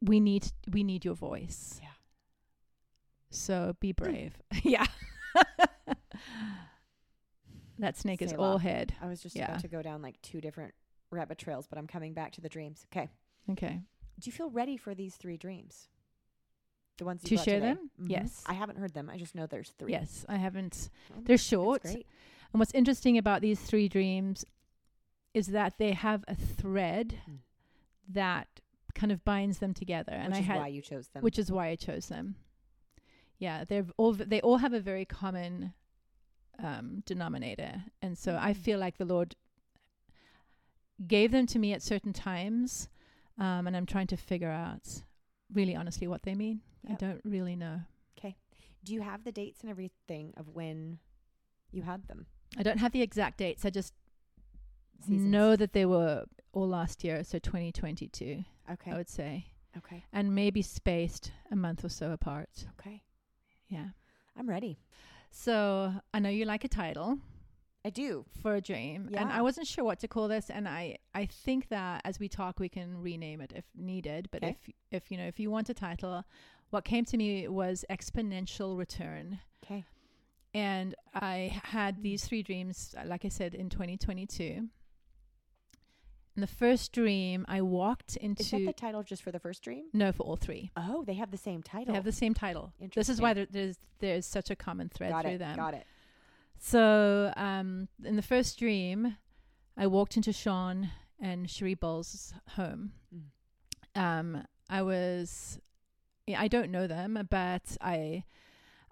[0.02, 1.80] we need we need your voice.
[1.82, 1.88] Yeah.
[3.30, 4.04] So be hmm.
[4.04, 4.32] brave.
[4.62, 4.86] yeah.
[7.78, 8.94] that snake is all head.
[9.00, 9.46] I was just Yeah.
[9.46, 10.74] about to go down like two different
[11.10, 12.86] rabbit trails, but I'm coming back to the dreams.
[12.92, 13.08] Okay.
[13.50, 13.80] Okay.
[14.18, 15.88] Do you feel ready for these three dreams?
[16.98, 17.74] The ones you To share today?
[17.74, 17.90] them?
[18.00, 18.10] Mhm.
[18.10, 18.42] Yes.
[18.46, 19.08] I haven't heard them.
[19.08, 19.92] I just know there's three.
[19.92, 20.90] Yes, I haven't.
[21.16, 21.84] Oh, They're short.
[21.84, 22.04] And
[22.60, 24.44] what's interesting about these three dreams
[25.34, 27.38] is that they have a thread Mm.
[28.08, 28.48] that
[28.94, 30.12] kind of binds them together.
[30.12, 31.22] and Which I is had why you chose them.
[31.22, 32.34] which is why I chose them.
[33.38, 35.74] Yeah, they're all they all have a very common
[36.58, 38.56] um, denominator, and so I Mm.
[38.56, 39.36] feel like the Lord
[41.06, 42.88] gave them to me at certain times,
[43.38, 45.04] um, and I'm trying to figure out
[45.52, 46.60] really honestly what they mean.
[46.88, 47.80] I don't really know.
[48.18, 48.36] Okay.
[48.84, 50.98] Do you have the dates and everything of when
[51.70, 52.26] you had them?
[52.56, 53.64] I don't have the exact dates.
[53.64, 53.92] I just
[55.00, 55.22] Seasons.
[55.30, 58.90] know that they were all last year, so 2022, Okay.
[58.90, 60.04] I would say, okay.
[60.12, 62.66] and maybe spaced a month or so apart.
[62.80, 63.02] Okay.
[63.68, 63.88] Yeah.
[64.36, 64.78] I'm ready.
[65.30, 67.18] So I know you like a title.
[67.88, 68.24] I do.
[68.42, 70.82] for a dream and i wasn't sure what to call this and i
[71.14, 74.56] i think that as we talk we can rename it if needed but Okay.
[74.56, 74.60] if
[74.98, 76.14] if you know if you want a title
[76.70, 77.30] what came to me
[77.62, 79.26] was exponential return
[79.64, 79.84] Okay.
[80.54, 81.36] and i
[81.76, 84.44] had these three dreams uh, like i said in 2022
[86.36, 89.62] in the first dream i walked into Is that the title just for the first
[89.62, 89.84] dream?
[89.92, 91.86] no for all three Oh, they have the same title.
[91.92, 95.10] they have the same title this is why there, there's there's such a common thread
[95.10, 95.38] Got through it.
[95.38, 95.86] them Got it.
[96.60, 99.16] So, um, in the first dream,
[99.76, 100.90] I walked into Shawn
[101.20, 102.92] and Cherie Bolz's home.
[103.14, 104.00] Mm.
[104.00, 105.58] Um, I was
[106.36, 108.24] I don't know them, but I,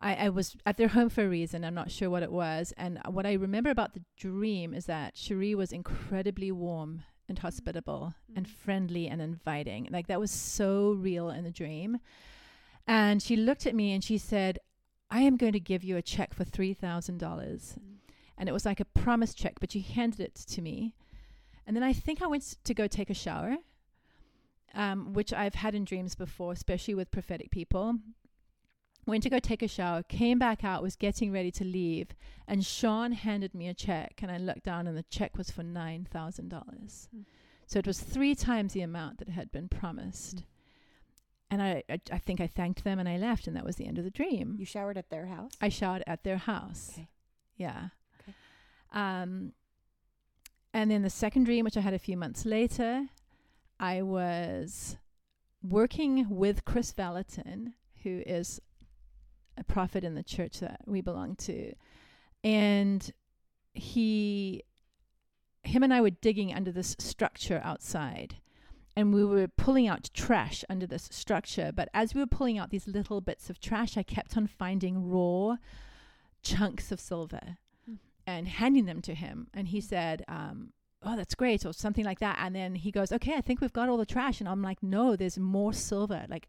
[0.00, 1.64] I, I was at their home for a reason.
[1.64, 2.72] I'm not sure what it was.
[2.78, 8.14] And what I remember about the dream is that Cherie was incredibly warm and hospitable
[8.34, 8.50] and Mm.
[8.50, 9.88] friendly and inviting.
[9.90, 11.98] Like that was so real in the dream.
[12.86, 14.60] And she looked at me and she said,
[15.16, 17.18] I am going to give you a check for $3,000.
[17.18, 17.78] Mm.
[18.36, 20.94] And it was like a promise check, but she handed it to me.
[21.66, 23.56] And then I think I went to go take a shower,
[24.74, 27.94] um, which I've had in dreams before, especially with prophetic people.
[29.06, 32.08] Went to go take a shower, came back out, was getting ready to leave,
[32.46, 34.18] and Shawn handed me a check.
[34.20, 36.10] And I looked down, and the check was for $9,000.
[36.10, 37.08] Mm.
[37.66, 40.36] So it was three times the amount that had been promised.
[40.36, 40.44] Mm.
[41.50, 43.86] And I, I, I think I thanked them and I left, and that was the
[43.86, 44.56] end of the dream.
[44.58, 45.52] You showered at their house?
[45.60, 46.90] I showered at their house.
[46.94, 47.08] Okay.
[47.56, 47.88] Yeah.
[48.20, 48.34] Okay.
[48.92, 49.52] Um,
[50.74, 53.06] and then the second dream, which I had a few months later,
[53.78, 54.96] I was
[55.62, 58.60] working with Kris Vallotton, who is
[59.56, 61.72] a prophet in the church that we belong to,
[62.44, 63.10] and
[63.72, 64.64] he,
[65.62, 68.36] him and I were digging under this structure outside.
[68.96, 71.70] And we were pulling out trash under this structure.
[71.74, 75.10] But as we were pulling out these little bits of trash, I kept on finding
[75.10, 75.56] raw
[76.42, 77.98] chunks of silver Mm.
[78.26, 79.48] and handing them to him.
[79.52, 82.36] And he said, um, Oh, that's great, or something like that.
[82.40, 84.40] And then he goes, Okay, I think we've got all the trash.
[84.40, 86.24] And I'm like, No, there's more silver.
[86.28, 86.48] Like,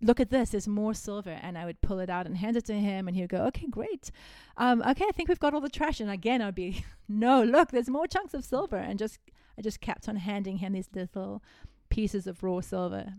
[0.00, 1.36] look at this, there's more silver.
[1.42, 3.08] And I would pull it out and hand it to him.
[3.08, 4.10] And he would go, Okay, great.
[4.56, 6.00] Um, okay, I think we've got all the trash.
[6.00, 8.76] And again, I'd be, No, look, there's more chunks of silver.
[8.76, 9.18] And just,
[9.58, 11.42] I just kept on handing him these little
[11.88, 13.14] pieces of raw silver.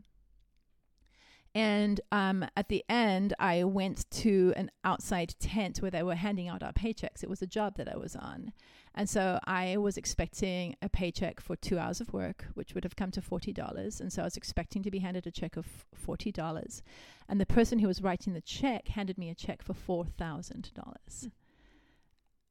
[1.56, 6.48] And um, at the end, I went to an outside tent where they were handing
[6.48, 7.24] out our paychecks.
[7.24, 8.54] It was a job that I was on.
[8.94, 12.96] And so I was expecting a paycheck for two hours of work, which would have
[12.96, 14.00] come to $40.
[14.00, 15.66] And so I was expecting to be handed a check of
[16.06, 16.82] $40.
[17.28, 21.32] And the person who was writing the check handed me a check for $4,000.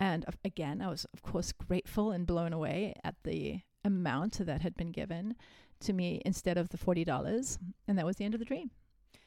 [0.01, 4.77] And again, I was, of course, grateful and blown away at the amount that had
[4.77, 5.35] been given
[5.81, 7.59] to me instead of the $40.
[7.87, 8.71] And that was the end of the dream.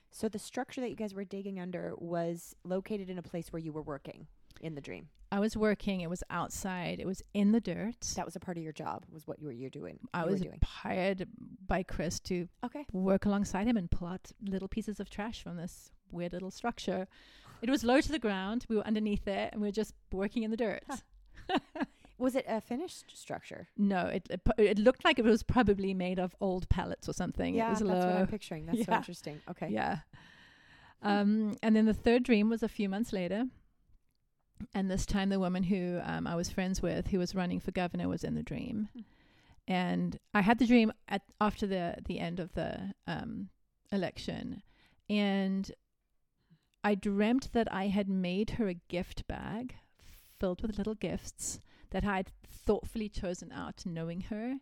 [0.10, 3.62] So the structure that you guys were digging under was located in a place where
[3.62, 4.28] you were working
[4.60, 5.08] in the dream.
[5.32, 6.02] I was working.
[6.02, 7.00] It was outside.
[7.00, 8.02] It was in the dirt.
[8.18, 9.06] That was a part of your job.
[9.10, 10.00] Was what you were you're doing.
[10.14, 10.60] I you was doing.
[10.62, 11.26] hired
[11.66, 12.86] by Kris to Okay.
[12.92, 17.08] work alongside him and pull out little pieces of trash from this weird little structure.
[17.62, 18.66] It was low to the ground.
[18.68, 20.84] We were underneath it, and we were just working in the dirt.
[22.22, 23.68] Was it a finished structure?
[23.78, 27.56] no, it, it it looked like it was probably made of old pallets or something.
[27.56, 27.98] yeah, it was that's low.
[27.98, 28.68] what I'm picturing.
[28.68, 29.42] That's so interesting.
[29.50, 29.70] Okay.
[29.70, 30.00] Yeah.
[31.02, 33.46] Um, and then the third dream was a few months later.
[34.76, 37.72] And this time, the woman who um, I was friends with, who was running for
[37.72, 38.90] governor, was in the dream.
[38.94, 39.02] Hmm.
[39.68, 43.50] And I had the dream at after the the end of the um,
[43.92, 44.62] election,
[45.10, 45.72] and
[46.84, 49.76] I dreamt that I had made her a gift bag
[50.40, 51.60] filled with little gifts
[51.92, 54.58] that I had thoughtfully chosen out, knowing her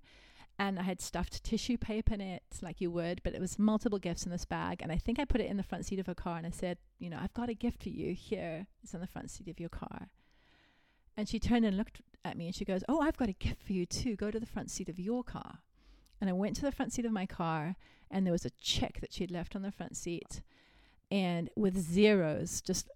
[0.59, 3.97] and I had stuffed tissue paper in it, like you would, but it was multiple
[3.97, 4.81] gifts in this bag.
[4.81, 6.49] And I think I put it in the front seat of her car and I
[6.49, 8.67] said, You know, I've got a gift for you here.
[8.83, 10.09] It's on the front seat of your car.
[11.15, 13.63] And she turned and looked at me and she goes, Oh, I've got a gift
[13.63, 14.17] for you too.
[14.17, 15.59] Go to the front seat of your car.
[16.19, 17.77] And I went to the front seat of my car
[18.11, 20.41] and there was a check that she'd left on the front seat
[21.09, 22.89] and with zeros just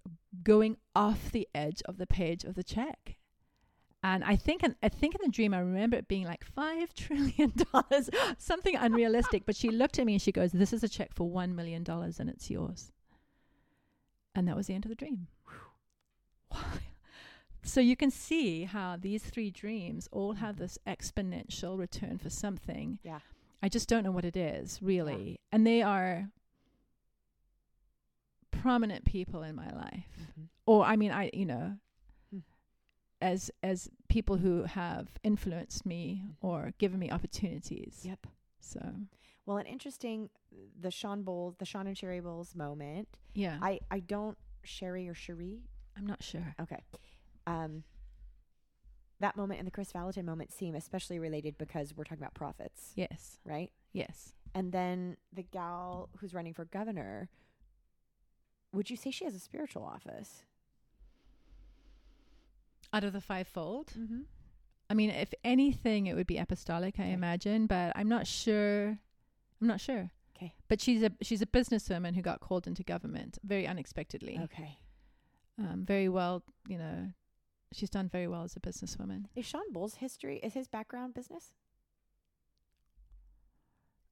[0.43, 3.15] going off the edge of the page of the check.
[4.05, 6.93] And I think, in, I think in the dream, I remember it being like five
[7.03, 9.45] trillion dollars, something unrealistic.
[9.45, 11.83] But she looked at me and she goes, "This is a check for one million
[11.83, 12.91] dollars, and it's yours."
[14.35, 15.27] And that was the end of the dream.
[17.63, 22.99] so you can see how these three dreams all have this exponential return for something.
[23.03, 23.19] Yeah.
[23.61, 26.29] I just don't know what it is really, and they are
[28.51, 30.47] prominent people in my life Mhm.
[30.65, 31.77] or I mean, I you know.
[33.23, 38.01] As as people who have influenced me or given me opportunities.
[38.03, 38.27] Yep.
[38.59, 38.81] So
[39.45, 40.29] Well, an interesting
[40.79, 43.07] the Shawn Bolz, the Shawn and Sherry Bolz moment.
[43.33, 45.61] yeah, I, I don't Sherry or Cherie.
[45.97, 46.53] I'm not sure.
[46.61, 46.81] Okay.
[47.47, 47.83] Um.
[49.19, 52.91] That moment and the Kris Vallotton moment seem especially related because we're talking about prophets,
[52.95, 53.71] Yes, right?
[53.93, 54.33] yes.
[54.53, 57.29] And then the gal who's running for governor,
[58.73, 60.43] would you say she has a spiritual office?
[62.93, 64.21] Out of the fivefold, Mm-hmm.
[64.89, 67.11] I mean, if anything, it would be apostolic, I Okay.
[67.13, 68.99] imagine, but I'm not sure.
[69.61, 70.11] I'm not sure.
[70.35, 70.53] Okay.
[70.67, 74.39] But she's a she's a businesswoman who got called into government very unexpectedly.
[74.43, 74.77] Okay.
[75.57, 77.11] Um, very well, you know,
[77.71, 79.25] she's done very well as a businesswoman.
[79.35, 81.53] Is Shawn Bolz's history is his background business?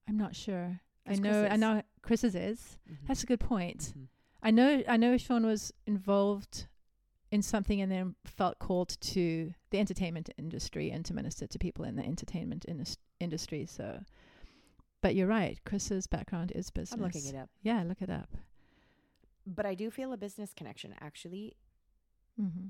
[0.08, 0.82] I'm not sure.
[1.08, 1.44] I know.
[1.46, 1.60] I Kris's?
[1.60, 2.80] know Kris's is.
[2.89, 3.08] Mhm.
[3.08, 3.94] That's a good point.
[3.98, 4.08] Mhm.
[4.44, 6.67] I know I know Sean was involved
[7.32, 11.86] in something and then felt called to the entertainment industry and to minister to people
[11.86, 13.65] in the entertainment indus- industry.
[13.65, 14.04] So,
[15.02, 15.58] but you're right.
[15.65, 16.94] Kris's background is business.
[16.94, 17.50] I'm looking it up.
[17.63, 18.30] Yeah, look it up.
[19.48, 21.56] But I do feel a business connection actually
[22.41, 22.67] Mm-hmm.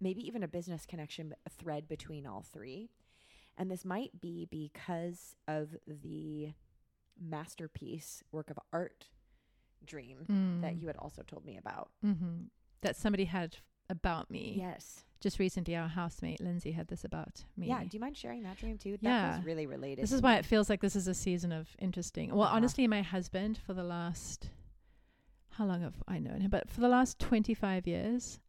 [0.00, 2.90] maybe even a business connection, a thread between all three.
[3.56, 6.52] And this might be because of the
[7.18, 9.06] masterpiece work of art
[9.84, 10.60] dream Mm.
[10.62, 11.90] that you had also told me about.
[12.04, 12.44] Mm-hmm.
[12.82, 13.56] That somebody had
[13.90, 14.54] about me.
[14.58, 15.04] Yes.
[15.20, 17.68] Just recently, our housemate Lindsay had this about me.
[17.68, 17.82] Yeah.
[17.82, 18.92] Do you mind sharing that dream too?
[18.92, 19.32] That Yeah.
[19.34, 20.02] feels really related.
[20.02, 20.38] This is why me.
[20.40, 22.30] it feels like this is a season of interesting.
[22.30, 22.56] Well, Uh-huh.
[22.56, 24.50] honestly, my husband for the last
[25.50, 26.50] how long have I known him?
[26.50, 28.40] But for the last 25 years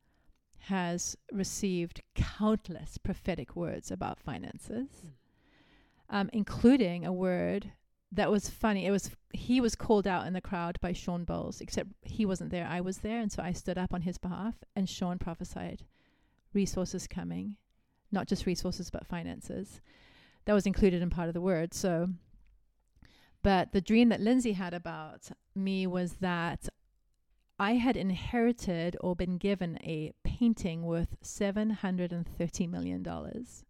[0.57, 5.11] has received countless prophetic words about finances, Mm.
[6.09, 7.71] um, including a word
[8.11, 8.85] that was funny.
[8.85, 12.51] It was he was called out in the crowd by Shawn Bolz, except he wasn't
[12.51, 12.67] there.
[12.67, 15.83] I was there, and so I stood up on his behalf, and Shawn prophesied
[16.53, 17.55] resources coming,
[18.11, 19.81] not just resources but finances.
[20.45, 21.73] That was included in part of the word.
[21.73, 22.07] So,
[23.43, 26.69] but the dream that Lindsay had about me was that
[27.59, 33.65] I had inherited or been given a painting worth seven hundred and thirty million dollars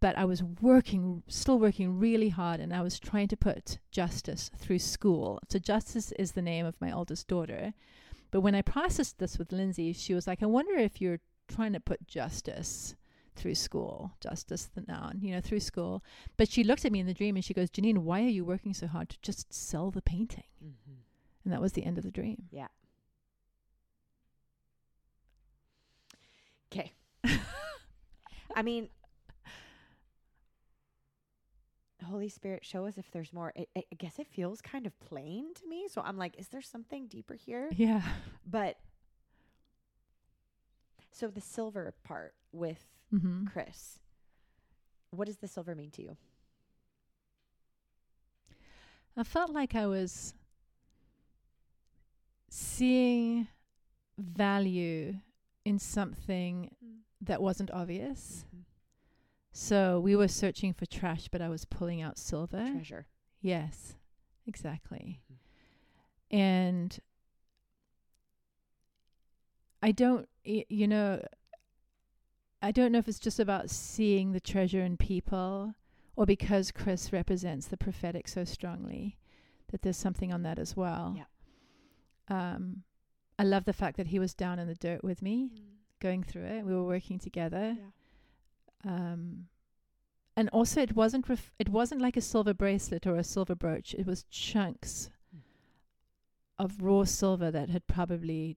[0.00, 4.50] but I was working, still working really hard, and I was trying to put justice
[4.56, 5.40] through school.
[5.48, 7.74] So, Justice is the name of my oldest daughter.
[8.30, 11.72] But when I processed this with Lindsay, she was like, I wonder if you're trying
[11.72, 12.94] to put justice
[13.36, 16.02] through school, justice, the noun, you know, through school.
[16.36, 18.44] But she looked at me in the dream and she goes, Jeanine, why are you
[18.44, 20.44] working so hard to just sell the painting?
[20.62, 20.98] Mhm.
[21.44, 22.48] And that was the end of the dream.
[22.50, 22.68] Yeah.
[26.72, 26.92] Okay.
[28.54, 28.88] I mean,
[32.04, 33.52] Holy Spirit, show us if there's more.
[33.58, 35.86] I, I guess it feels kind of plain to me.
[35.90, 37.68] So I'm like, is there something deeper here?
[37.76, 38.02] Yeah.
[38.48, 38.76] But
[41.12, 43.46] so the silver part with Mm-hmm.
[43.46, 43.98] Kris,
[45.10, 46.16] what does the silver mean to you?
[49.16, 50.34] I felt like I was
[52.50, 53.48] seeing
[54.18, 55.14] value
[55.64, 56.70] in something
[57.22, 58.44] that wasn't obvious.
[58.54, 58.62] Mhm.
[59.52, 62.68] So we were searching for trash, but I was pulling out silver.
[62.70, 63.06] Treasure.
[63.40, 63.94] Yes,
[64.46, 65.22] exactly.
[65.30, 66.36] Mhm.
[66.36, 66.98] And
[69.82, 71.22] I don't, y- you know,
[72.60, 75.74] I don't know if it's just about seeing the treasure in people
[76.16, 79.16] or because Kris represents the prophetic so strongly
[79.70, 81.14] that there's something on that as well.
[81.16, 81.24] Yeah.
[82.28, 82.82] Um,
[83.38, 85.52] I love the fact that he was down in the dirt with me,
[86.00, 86.64] going through it.
[86.64, 87.76] We were working together.
[88.84, 89.48] Um,
[90.36, 93.94] and also, it wasn't ref- it wasn't like a silver bracelet or a silver brooch.
[93.94, 95.40] It was chunks Mm.
[96.58, 98.56] of raw silver that had probably,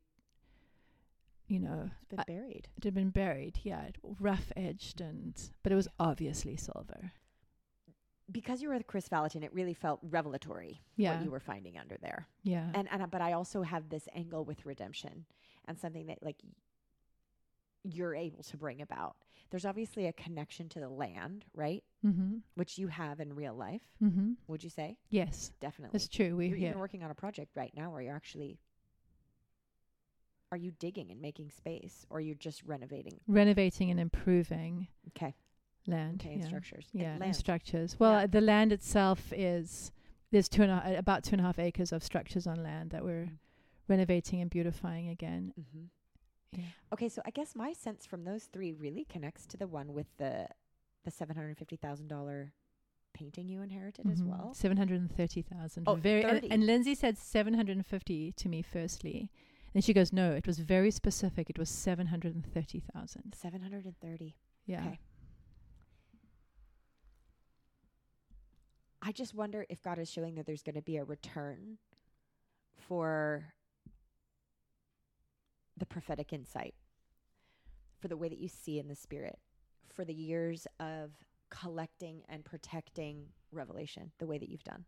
[1.48, 2.70] you know, It's been I- buried.
[2.78, 3.60] it had been buried.
[3.64, 7.14] Yeah, rough edged, and but it was obviously silver.
[8.32, 11.78] Because you were with Kris Vallotton, it really felt revelatory Yeah, what you were finding
[11.78, 12.28] under there.
[12.44, 15.26] yeah, and and I- but I also have this angle with redemption
[15.66, 16.38] and something that like
[17.84, 19.16] you're able to bring about.
[19.52, 21.84] There's obviously a connection to the land, right?
[22.06, 23.82] mm-hmm, Which you have in real life.
[24.02, 24.32] mm-hmm.
[24.48, 24.98] Would you say?
[25.10, 25.92] Yes, Definitely.
[25.98, 26.36] that's true.
[26.36, 28.58] We're even working on a project right now where you're actually
[30.52, 33.20] are you digging and making space or you're just renovating?
[33.28, 35.34] renovating and improving Okay.
[35.88, 36.22] land.
[36.22, 36.34] Okay.
[36.34, 36.48] And yeah.
[36.48, 36.86] structures.
[36.94, 37.36] Yeah, and land.
[37.36, 37.96] structures.
[38.00, 38.28] Well, Yeah.
[38.28, 39.92] the land itself is
[40.32, 43.04] there's two and a, about two and a half acres of structures on land that
[43.04, 43.38] we're Mm.
[43.88, 45.54] renovating and beautifying again.
[46.54, 46.64] Yeah.
[46.94, 50.08] Okay, so I guess my sense from those three really connects to the one with
[50.18, 50.48] the
[51.04, 52.54] the seven hundred fifty thousand dollar
[53.14, 54.40] painting you inherited as well.
[54.40, 54.54] Mm-hmm.
[54.54, 55.86] Seven hundred and thirty thousand.
[55.88, 56.24] Oh, very.
[56.24, 59.32] And, and Lindsay said seven hundred and fifty to me firstly,
[59.74, 61.50] and she goes, "No, it was very specific.
[61.50, 63.36] It was seven hundred and thirty thousand.
[63.36, 64.36] Seven hundred and thirty.
[64.66, 64.82] Yeah.
[64.82, 65.00] Okay.
[69.02, 71.80] I just wonder if God is showing that there's going to be a return
[72.78, 73.54] for
[75.82, 76.76] the prophetic insight,
[78.00, 79.40] for the way that you see in the spirit,
[79.90, 81.10] for the years of
[81.50, 84.86] collecting and protecting revelation, the way that you've done.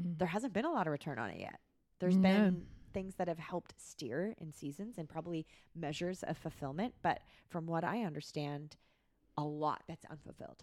[0.00, 0.18] Mm.
[0.18, 1.58] There hasn't been a lot of return on it yet.
[1.98, 2.22] There's No.
[2.22, 7.66] been things that have helped steer in seasons and probably measures of fulfillment, but from
[7.66, 8.76] what I understand,
[9.36, 10.62] a lot that's unfulfilled.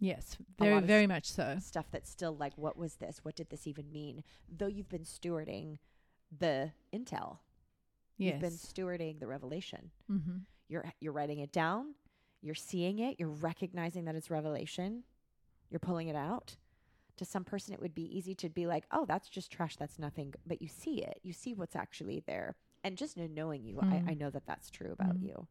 [0.00, 1.58] Yes, very, very much so.
[1.60, 3.20] Stuff that's still like, what was this?
[3.22, 4.24] What did this even mean?
[4.48, 5.78] Though you've been stewarding
[6.36, 7.38] the intel,
[8.18, 9.90] you've been stewarding the revelation.
[10.10, 10.38] Mm-hmm.
[10.68, 11.94] You're you're writing it down,
[12.40, 15.04] you're seeing it, you're recognizing that it's revelation,
[15.70, 16.56] you're pulling it out.
[17.18, 19.76] To some person, it would be easy to be like, oh, that's just trash.
[19.76, 20.34] That's nothing.
[20.46, 21.20] But you see it.
[21.22, 22.56] You see what's actually there.
[22.82, 24.18] And just in knowing you, I, I Mm.
[24.18, 25.22] know that that's true about Mm.
[25.28, 25.46] you.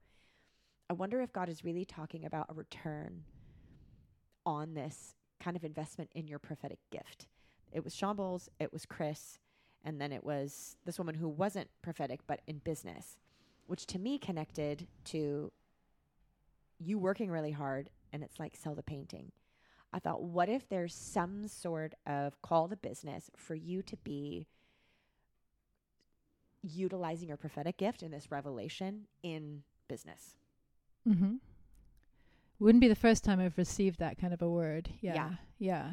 [0.90, 3.24] I wonder if God is really talking about a return
[4.46, 7.28] on this kind of investment in your prophetic gift.
[7.72, 9.40] It was Shawn Bolz, it was Kris,
[9.84, 13.18] and then it was this woman who wasn't prophetic but in business,
[13.68, 15.52] which to me connected to
[16.80, 19.32] you working really hard and it's like sell the painting.
[19.92, 24.48] I thought, what if there's some sort of call to business for you to be
[26.64, 30.36] utilizing your prophetic gift in this revelation in business?
[31.08, 31.36] Mm-hmm.
[32.60, 34.90] Wouldn't be the first time I've received that kind of a word.
[35.02, 35.14] Yeah.
[35.14, 35.30] Yeah.
[35.60, 35.90] Yeah.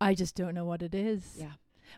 [0.00, 1.36] I just don't know what it is.
[1.38, 1.52] Yeah.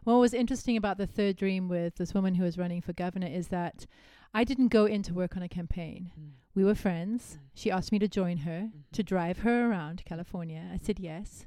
[0.05, 3.26] What was interesting about the third dream with this woman who was running for governor
[3.26, 3.86] is that
[4.34, 6.12] I didn't go in to work on a campaign.
[6.55, 7.36] We were friends.
[7.36, 7.40] Mm.
[7.55, 8.82] She asked me to join her Mhm.
[8.92, 10.68] to drive her around California.
[10.72, 11.46] I said yes.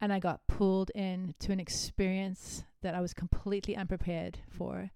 [0.00, 4.90] And I got pulled in to an experience that I was completely unprepared for.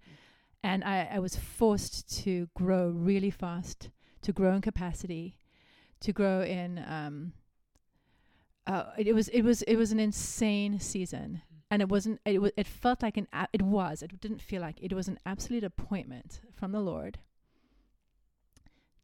[0.63, 3.89] And I, I was forced to grow really fast,
[4.21, 5.37] to grow in capacity,
[6.01, 7.33] to grow in um
[8.67, 11.41] uh, it, it was it was it was an insane season
[11.71, 14.77] and it wasn't it was it felt like an it was it didn't feel like
[14.81, 17.17] it was an absolute appointment from the lord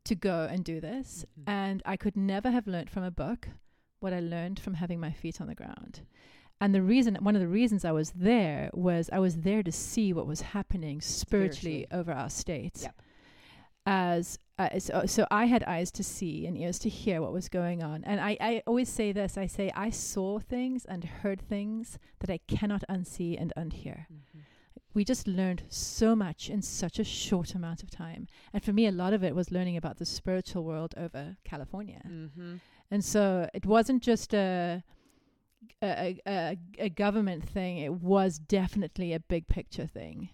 [0.06, 1.44] to go and do this Mhm.
[1.48, 3.50] and i could never have learned from a book
[4.00, 6.02] what i learned from having my feet on the ground
[6.60, 9.72] and the reason one of the reasons i was there was i was there to
[9.72, 11.88] see what was happening spiritually, Spiritually.
[11.92, 13.02] over our state Yep.
[13.86, 17.50] as uh, so, so I had eyes to see and ears to hear what was
[17.50, 18.04] going on.
[18.04, 22.30] And I, I always say this I say, I saw things and heard things that
[22.30, 24.06] I cannot unsee and unhear.
[24.12, 24.42] Mhm.
[24.94, 28.28] We just learned so much in such a short amount of time.
[28.54, 32.02] And for me, a lot of it was learning about the spiritual world over California.
[32.08, 32.60] Mhm.
[32.92, 34.84] And so it wasn't just a,
[35.82, 40.30] a, a, a government thing, it was definitely a big picture thing.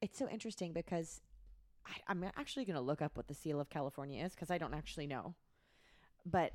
[0.00, 1.20] It's so interesting because
[1.88, 4.58] I, I'm actually going to look up what the seal of California is because I
[4.58, 5.34] don't actually know.
[6.26, 6.52] But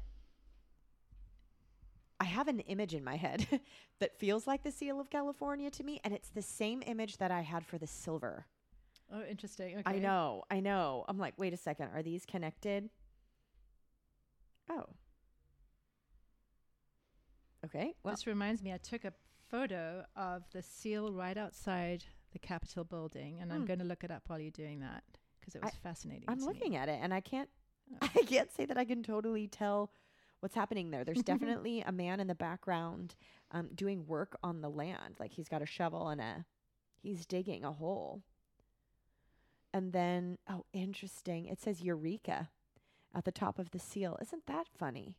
[2.19, 3.47] I have an image in my head
[3.99, 7.31] that feels like the seal of California to me, and it's the same image that
[7.31, 8.45] I had for the silver.
[9.11, 9.77] Oh, interesting.
[9.79, 9.95] Okay.
[9.95, 11.03] I know, I know.
[11.07, 12.89] I'm like, wait a second, are these connected?
[14.69, 14.85] Oh.
[17.65, 17.93] Okay.
[18.03, 19.13] Well, this reminds me, I took a
[19.49, 23.65] photo of the seal right outside the Capitol building, and I'm Hmm.
[23.65, 25.03] going to look it up while you're doing that
[25.43, 26.25] because it was fascinating.
[26.27, 26.77] I'm looking me.
[26.77, 27.49] at it and I can't
[27.91, 28.09] Oh.
[28.15, 29.91] I can't say that I can totally tell
[30.39, 31.03] what's happening there.
[31.03, 33.15] There's definitely a man in the background
[33.51, 35.15] um, doing work on the land.
[35.19, 36.45] Like he's got a shovel and a
[37.01, 38.21] he's digging a hole.
[39.73, 41.45] And then oh interesting.
[41.45, 42.49] It says Eureka
[43.15, 44.17] at the top of the seal.
[44.21, 45.15] Isn't that funny?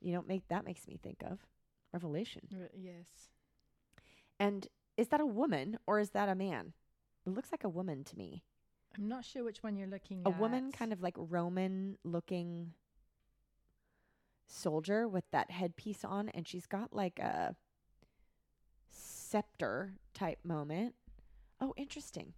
[0.00, 1.46] You don't make that makes me think of
[1.92, 2.42] Revelation.
[2.52, 3.30] Re- yes.
[4.38, 6.74] And is that a woman or is that a man?
[7.26, 8.44] It looks like a woman to me.
[8.96, 10.26] I'm not sure which one you're looking at.
[10.26, 10.40] a at.
[10.40, 12.72] woman kind of like Roman looking
[14.46, 17.56] soldier with that headpiece on and she's got like a
[18.90, 20.94] scepter type moment.
[21.60, 22.32] Oh, interesting.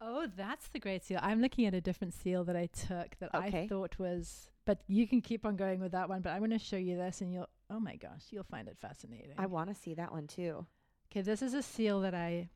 [0.00, 1.18] Oh, that's the great seal.
[1.22, 4.50] I'm looking at a different seal that I took that I thought was.
[4.66, 6.20] But you can keep on going with that one.
[6.20, 7.48] But I'm going to show you this, and you'll.
[7.70, 9.34] Oh my gosh, you'll find it fascinating.
[9.38, 10.66] I want to see that one too.
[11.10, 12.50] Okay, this is a seal that I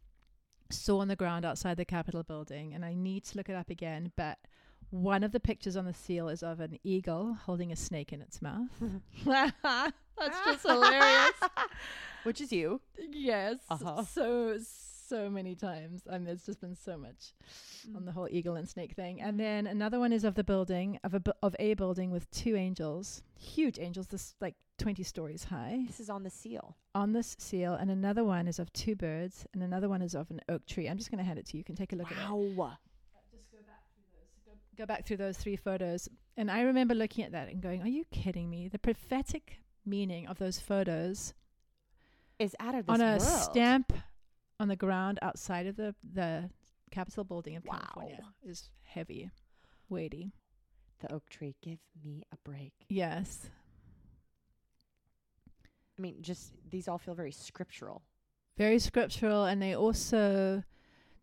[0.70, 3.70] saw on the ground outside the Capitol building, and I need to look it up
[3.70, 4.12] again.
[4.16, 4.38] But
[4.90, 8.20] one of the pictures on the seal is of an eagle holding a snake in
[8.22, 8.70] its mouth.
[9.24, 11.32] That's just hilarious.
[12.24, 12.80] Which is you.
[13.10, 14.02] yes, Uh-huh.
[14.04, 16.02] so so many times.
[16.10, 17.32] I mean, there's just been so much
[17.96, 19.22] on the whole eagle and snake thing.
[19.22, 22.30] And then another one is of the building of a bu- of a building with
[22.30, 26.76] two angels, huge angels, this like 20 stories high This is on the seal.
[26.94, 30.30] on this seal, and another one is of two birds, and another one is of
[30.30, 30.88] an oak tree.
[30.88, 31.58] I'm just going to hand it to you.
[31.58, 32.30] You can take a look at it.
[32.30, 32.78] Wow.
[33.14, 34.06] Uh, just go back through
[34.46, 34.46] those.
[34.46, 34.52] Go,
[34.82, 37.88] go back through those three photos, and I remember looking at that and going, "Are
[37.88, 41.34] you kidding me?" The prophetic meaning of those photos
[42.38, 43.22] Is out of this on a world.
[43.22, 43.92] stamp
[44.60, 46.50] on the ground outside of the the
[46.90, 47.78] Capitol building of Wow.
[47.78, 49.30] California is heavy,
[49.88, 50.32] weighty.
[51.00, 51.54] The oak tree.
[51.62, 52.72] Give me a break.
[52.88, 53.50] Yes,
[55.98, 58.02] I mean, just these all feel very scriptural.
[58.56, 60.62] very scriptural, and they also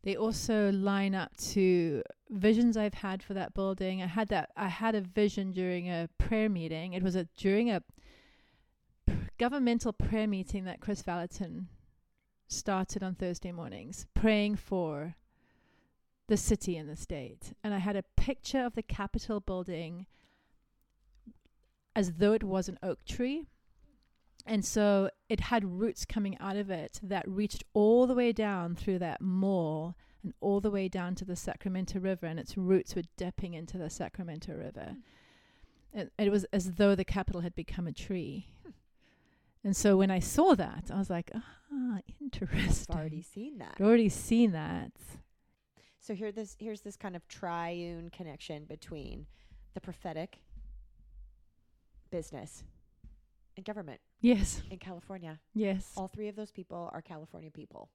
[0.03, 4.01] they also line up to visions I've had for that building.
[4.01, 6.93] I had that I had a vision during a prayer meeting.
[6.93, 7.83] It was a during a
[9.37, 11.67] governmental prayer meeting that Kris Vallotton
[12.47, 15.15] started on Thursday mornings, praying for
[16.27, 17.53] the city and the state.
[17.63, 20.05] And I had a picture of the Capitol building
[21.95, 23.47] as though it was an oak tree.
[24.45, 28.75] And so it had roots coming out of it that reached all the way down
[28.75, 32.95] through that mall and all the way down to the Sacramento River, and its roots
[32.95, 34.97] were dipping into the Sacramento River.
[35.93, 38.47] It, it was as though the capital had become a tree.
[39.63, 42.95] And so when I saw that, I was like, ah, interesting.
[42.95, 43.75] I've already seen that.
[43.79, 44.91] I'd already seen that.
[45.99, 49.25] So here this here's this kind of triune connection between
[49.73, 50.37] the prophetic,
[52.11, 52.63] business,
[53.55, 55.39] and government Yes, in California.
[55.53, 57.89] yes, All three of those people are California people.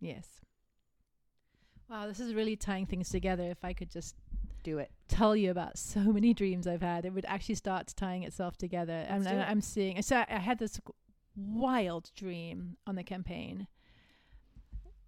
[0.00, 0.26] yes.
[1.88, 3.44] Wow, this is really tying things together.
[3.44, 4.16] If I could just
[4.64, 4.90] Do it.
[5.06, 8.92] tell you about so many dreams I've had, it would actually start tying itself together.
[9.08, 9.48] And, Let's do and it.
[9.50, 10.02] I'm seeing.
[10.02, 10.80] So I had this
[11.36, 13.68] wild dream on the campaign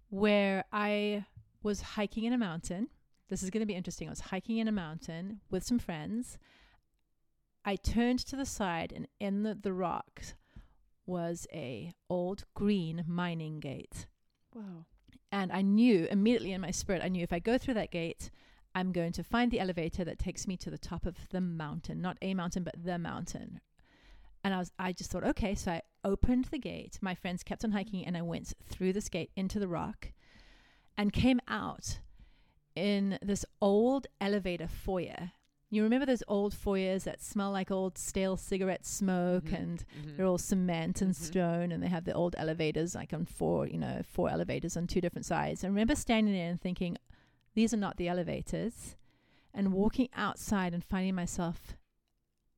[0.09, 1.25] where I
[1.63, 2.87] was hiking in a mountain.
[3.27, 4.07] This is going to be interesting.
[4.07, 6.37] I was hiking in a mountain with some friends.
[7.65, 10.33] I turned to the side, and in the, the rocks
[11.05, 14.07] was a old green mining gate.
[14.53, 14.85] Wow.
[15.31, 18.29] And I knew immediately in my spirit, I knew if I go through that gate,
[18.73, 22.01] I'm going to find the elevator that takes me to the top of the mountain,
[22.01, 23.59] not a mountain, but the mountain.
[24.43, 25.53] And I was, I just thought, okay.
[25.53, 26.97] So I opened the gate.
[27.01, 30.11] My friends kept on hiking, and I went through this gate into the rock,
[30.97, 31.99] and came out
[32.75, 35.31] in this old elevator foyer.
[35.71, 39.59] You remember those old foyers that smell like old stale cigarette smoke Mhm.
[39.59, 40.17] and Mhm.
[40.17, 41.15] they're all cement and Mhm.
[41.15, 44.87] stone, and they have the old elevators, like on four, you know, four elevators on
[44.87, 45.63] two different sides.
[45.63, 46.97] I remember standing there and thinking,
[47.53, 48.95] these are not the elevators,
[49.53, 51.77] and walking outside and finding myself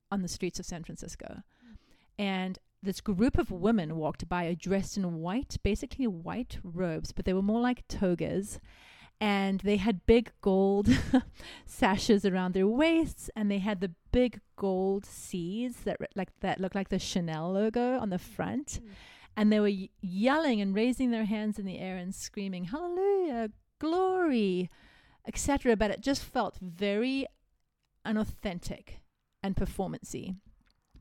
[0.10, 1.44] on the streets of San Francisco.
[2.18, 7.34] And this group of women walked by dressed in white, basically white robes, but they
[7.34, 8.60] were more like togas.
[9.22, 10.90] And they had big gold
[11.68, 16.60] sashes around their waists, and they had the big gold C's that re- like that
[16.60, 18.80] look like the Chanel logo on the front.
[18.82, 18.90] Mm.
[19.38, 23.52] And they were y- yelling and raising their hands in the air and screaming, "Hallelujah,
[23.78, 24.72] glory!"
[25.28, 25.76] etc.
[25.76, 27.28] But it just felt very
[28.04, 29.02] unauthentic
[29.44, 30.34] and performancy.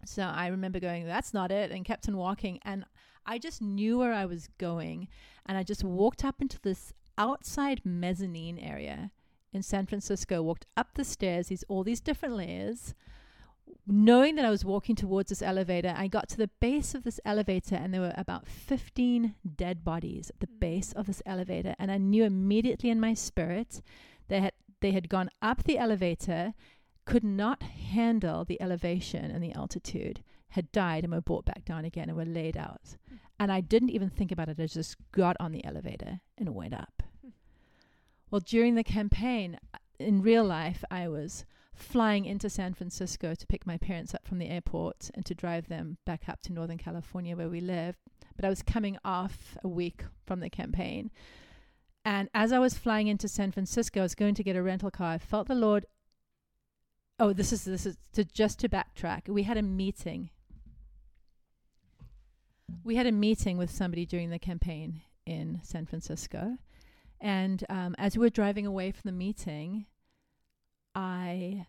[0.05, 2.59] So I remember going, "That's not it," and kept on walking.
[2.67, 2.85] And
[3.25, 5.09] I just knew where I was going,
[5.47, 9.11] and I just walked up into this outside mezzanine area
[9.53, 10.43] in San Francisco.
[10.43, 12.95] Walked up the stairs, these all these different layers.
[13.87, 17.21] Knowing that I was walking towards this elevator, I got to the base of this
[17.25, 20.61] elevator, and there were about 15 dead bodies at the mm.
[20.61, 21.75] base of this elevator.
[21.79, 23.81] And I knew immediately in my spirit
[24.29, 26.55] they had they had gone up the elevator,
[27.05, 31.85] could not handle the elevation and the altitude, had died and were brought back down
[31.85, 32.97] again and were laid out.
[33.13, 33.19] Mm.
[33.39, 34.61] And I didn't even think about it.
[34.61, 37.00] I just got on the elevator and went up.
[38.31, 43.47] Well, during the campaign, uh, in real life, I was flying into San Francisco to
[43.47, 46.79] pick my parents up from the airport and to drive them back up to Northern
[46.79, 47.97] California where we live.
[48.37, 51.11] But I was coming off a week from the campaign.
[52.05, 54.91] And as I was flying into San Francisco, I was going to get a rental
[54.91, 55.13] car.
[55.13, 55.87] I felt the Lord.
[57.19, 59.29] Oh, this is this is to just to backtrack.
[59.29, 60.31] We had a meeting.
[62.85, 66.57] We had a meeting with somebody during the campaign in San Francisco,
[67.21, 69.87] and um, as we were driving away from the meeting,
[70.95, 71.67] I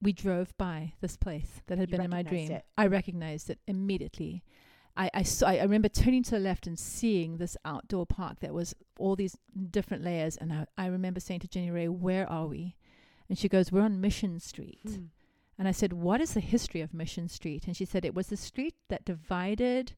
[0.00, 2.50] we drove by this place that had You been in my dream.
[2.50, 2.64] it.
[2.76, 4.44] I recognized it immediately.
[4.96, 5.48] I, I saw.
[5.48, 9.36] I remember turning to the left and seeing this outdoor park that was all these
[9.70, 10.36] different layers.
[10.36, 12.76] And I, I remember saying to Jenny Ray, "Where are we?"
[13.28, 15.04] And she goes, "We're on Mission Street." Hmm.
[15.58, 17.66] And I said, What is the history of Mission Street?
[17.66, 19.92] And she said, It was the street that divided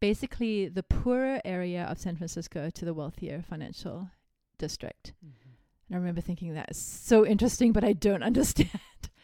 [0.00, 4.10] basically the poorer area of San Francisco to the wealthier financial
[4.58, 5.12] district.
[5.24, 5.32] Mhm.
[5.88, 8.70] And I remember thinking, That is so interesting, but I don't understand.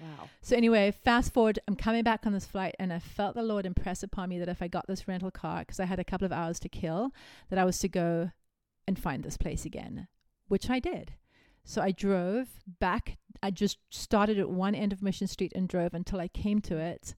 [0.01, 0.29] Wow.
[0.43, 3.67] So, anyway, fast forward, I'm coming back on this flight, and I felt the Lord
[3.67, 6.25] impress upon me that if I got this rental car, because I had a couple
[6.25, 7.13] of hours to kill,
[7.51, 8.31] that I was to go
[8.87, 10.09] and find this place again,
[10.49, 11.15] which I did.
[11.65, 13.19] So I drove back.
[13.43, 16.79] I just started at one end of Mission Street and drove until I came to
[16.79, 17.15] it,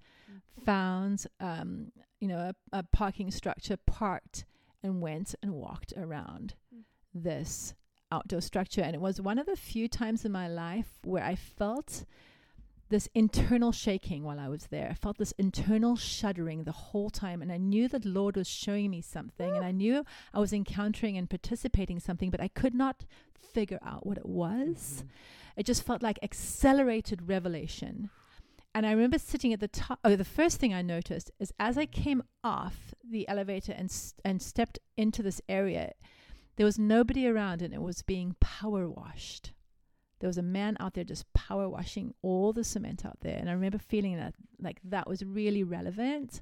[0.64, 1.92] found, um,
[2.23, 4.45] you know, a, a parking structure, parked,
[4.83, 6.85] and went and walked around Mm.
[7.12, 7.75] this
[8.12, 8.81] outdoor structure.
[8.81, 12.05] And it was one of the few times in my life where I felt
[12.91, 14.89] this internal shaking while I was there.
[14.91, 17.43] I felt this internal shuddering the whole time.
[17.43, 19.57] And I knew that Lord was showing me something.
[19.57, 23.05] And I knew I was encountering and participating something, but I could not
[23.55, 25.03] figure out what it was.
[25.05, 25.09] Mhm.
[25.57, 28.11] It just felt like accelerated revelation.
[28.75, 29.99] And I remember sitting at the top.
[30.03, 34.14] Oh, the first thing I noticed is as I came off the elevator and s
[34.25, 35.93] and stepped into this area,
[36.57, 39.53] there was nobody around, and it was being power washed.
[40.20, 43.51] There was a man out there just power washing all the cement out there, and
[43.51, 46.41] I remember feeling that like that was really relevant.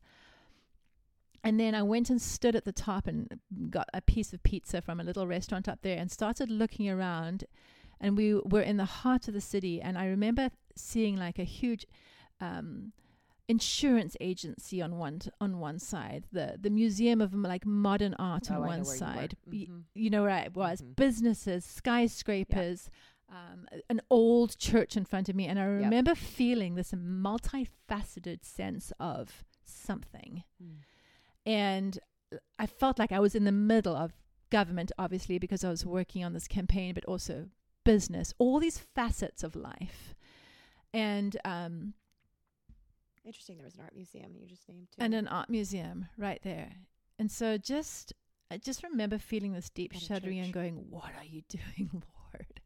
[1.43, 4.83] And then I went and stood at the top and got a piece of pizza
[4.83, 7.45] from a little restaurant up there and started looking around.
[7.99, 9.81] And we were in the heart of the city.
[9.81, 11.87] And I remember seeing like a huge
[12.41, 12.93] um,
[13.49, 18.51] insurance agency on one t- on one side, the the museum of like modern art
[18.51, 19.36] Oh, on I one where you side.
[19.51, 20.97] Y- you know where it was Mhm.
[20.97, 22.88] businesses, skyscrapers,
[23.28, 25.84] um, an old church in front of me, and I Yep.
[25.84, 30.76] remember feeling this multifaceted sense of something, Mm.
[31.47, 31.99] and
[32.59, 34.12] I felt like I was in the middle of
[34.51, 37.49] government, obviously because I was working on this campaign, but also
[37.84, 40.14] business, all these facets of life,
[40.93, 41.95] and um,
[43.25, 43.57] Interesting.
[43.57, 45.03] There was an art museum you just named too.
[45.03, 46.73] and an art museum right there.
[47.18, 48.12] And so just
[48.51, 51.91] I just remember feeling this deep And a shuddering and going, What are you doing,
[51.93, 52.61] Lord?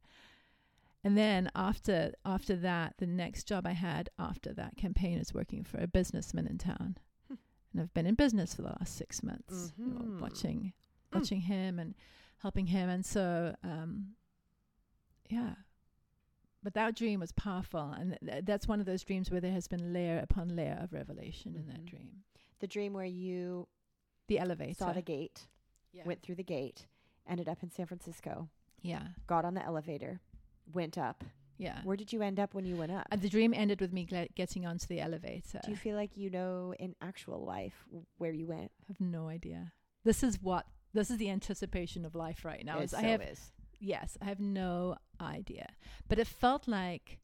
[1.02, 5.64] And then after after that, the next job I had after that campaign is working
[5.64, 6.96] for a businessman in town.
[7.28, 7.34] Hmm.
[7.72, 10.20] And I've been in business for the last six months, you know, Mhm.
[10.20, 10.72] watching
[11.12, 11.16] Mm.
[11.20, 11.94] watching him and
[12.38, 12.88] helping him.
[12.88, 14.14] And so um
[15.28, 15.54] yeah.
[16.64, 19.68] But that dream was powerful, and th- that's one of those dreams where there has
[19.68, 21.86] been layer upon layer of revelation in that Mhm.
[21.90, 22.24] dream.
[22.60, 23.68] the dream where you
[24.28, 24.72] The elevator.
[24.74, 25.48] saw the gate,
[25.92, 26.04] yeah.
[26.06, 26.86] went through the gate,
[27.26, 28.48] ended up in San Francisco,
[28.80, 29.08] yeah.
[29.26, 30.20] got on the elevator,
[30.72, 31.22] went up.
[31.58, 31.82] Yeah.
[31.84, 33.06] Where did you end up when you went up?
[33.12, 35.60] Uh, the dream ended with me gla- getting onto the elevator.
[35.62, 38.72] Do you feel like you know in actual life w- where you went?
[38.82, 39.72] I have no idea.
[40.04, 42.78] This is what this is the anticipation of life right now.
[42.78, 43.52] It Is I so have is.
[43.84, 45.68] Yes, I have no idea.
[46.08, 47.18] But it felt like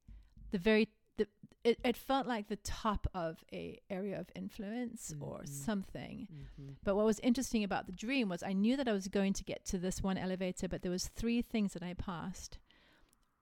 [0.51, 1.27] the very the
[1.65, 5.49] it, it felt like the top of a area of influence or Mhm.
[5.49, 6.29] something.
[6.33, 6.77] Mhm.
[6.83, 9.45] But what was interesting about the dream was I knew that I was going to
[9.45, 12.59] get to this one elevator, but there was three things that I passed.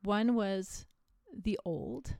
[0.02, 0.86] One was
[1.32, 2.16] the old.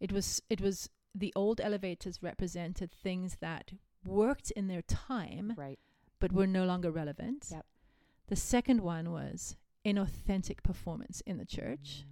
[0.00, 3.72] It was it was the old elevators represented things that
[4.04, 5.78] worked in their time Right.
[6.20, 7.48] but were no longer relevant.
[7.50, 7.66] Yep.
[8.26, 12.04] The second one was inauthentic performance in the church.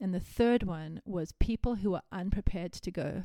[0.00, 3.24] And the third one was people who are unprepared to go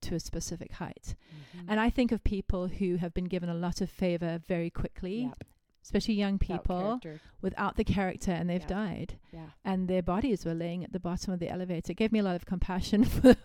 [0.00, 1.14] to a specific height.
[1.56, 1.64] Mhm.
[1.68, 5.22] And I think of people who have been given a lot of favor very quickly,
[5.22, 5.44] Yep.
[5.82, 7.20] especially young people character.
[7.40, 8.66] without the character and they've Yeah.
[8.68, 9.50] died Yeah.
[9.64, 11.92] and their bodies were laying at the bottom of the elevator.
[11.92, 13.36] It gave me a lot of compassion for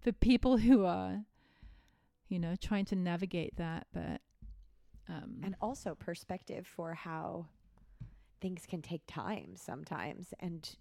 [0.00, 1.24] for people who are
[2.28, 4.22] you know trying to navigate that but
[5.08, 7.48] um and also perspective for how
[8.40, 10.76] things can take time sometimes and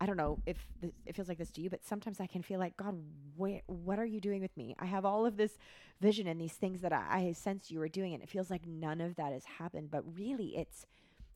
[0.00, 2.42] i don't know if th- it feels like this to you but sometimes i can
[2.42, 2.94] feel like god
[3.36, 5.56] where, what are you doing with me i have all of this
[6.00, 8.66] vision and these things that I, I sense you were doing and it feels like
[8.66, 10.86] none of that has happened but really it's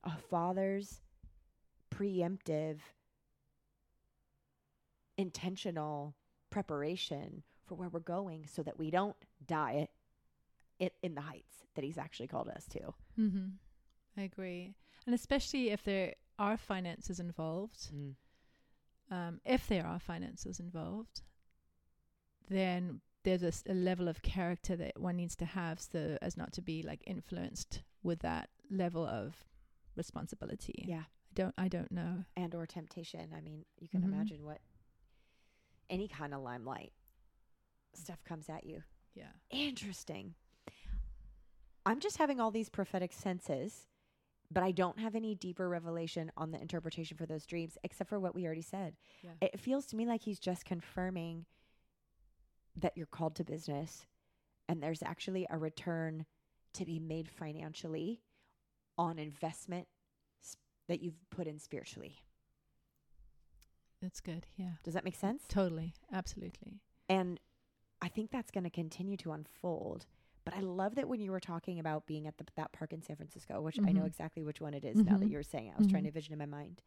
[0.05, 1.01] a father's
[1.95, 2.79] preemptive
[5.17, 6.15] intentional
[6.51, 9.89] preparation for where we're going so that we don't die
[10.79, 12.81] it in the heights that he's actually called us to.
[13.19, 13.47] Mm-hmm.
[14.17, 14.75] I agree.
[15.07, 17.91] And especially if there are finances involved,
[19.11, 21.23] um if there are finances involved,
[22.49, 26.63] then there's a level of character that one needs to have so as not to
[26.63, 29.47] be like influenced with that level of
[29.97, 30.85] responsibility.
[30.87, 32.25] Yeah, I don't I don't know.
[32.37, 33.33] and or temptation.
[33.37, 34.13] I mean, you can Mhm.
[34.13, 34.61] imagine what
[35.91, 36.93] any kind of limelight
[37.95, 38.83] stuff comes at you.
[39.15, 39.33] Yeah.
[39.51, 40.35] Interesting.
[41.87, 43.87] I'm just having all these prophetic senses,
[44.51, 48.21] but I don't have any deeper revelation on the interpretation for those dreams except for
[48.21, 48.95] what we already said.
[49.23, 49.31] Yeah.
[49.41, 51.47] It feels to me like he's just confirming
[52.77, 54.07] that you're called to business
[54.69, 56.27] and there's actually a return
[56.75, 58.21] to be made financially
[58.99, 59.87] on investment
[60.89, 62.19] that you've put in spiritually.
[64.03, 64.47] That's good.
[64.57, 64.73] Yeah.
[64.83, 65.45] Does that make sense?
[65.49, 65.95] Totally.
[66.13, 66.81] Absolutely.
[67.09, 67.41] And
[68.03, 70.07] I think that's going to continue to unfold.
[70.45, 73.03] But I love that when you were talking about being at the, that park in
[73.03, 74.07] San Francisco, which I know Mhm.
[74.07, 75.31] exactly which one it is now that Mhm.
[75.31, 75.69] you were saying.
[75.69, 75.75] it.
[75.75, 76.09] I was trying Mhm.
[76.09, 76.83] to vision in my mind.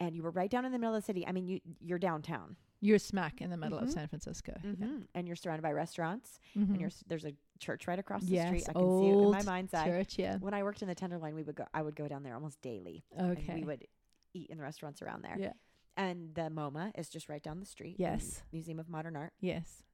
[0.00, 1.24] And you were right down in the middle of the city.
[1.26, 4.52] I mean, you you're downtown, You're smack in the middle of San Francisco.
[4.62, 5.02] mm-hmm.
[5.14, 6.62] and you're surrounded by restaurants, Yeah.
[6.62, 8.68] and you're, there's a church right across the yes, street.
[8.68, 9.84] I can see it in my mind's eye.
[9.86, 10.18] church.
[10.18, 10.38] Yeah.
[10.38, 11.66] When I worked in the Tenderloin, we would go.
[11.72, 13.44] I would go down there almost daily, Okay.
[13.48, 13.86] and we would
[14.34, 15.36] eat in the restaurants around there.
[15.38, 15.52] Yeah.
[15.96, 17.96] And the MoMA is just right down the street.
[17.98, 18.42] the Yes.
[18.50, 19.32] Museum of Modern Art.
[19.40, 19.84] Yes.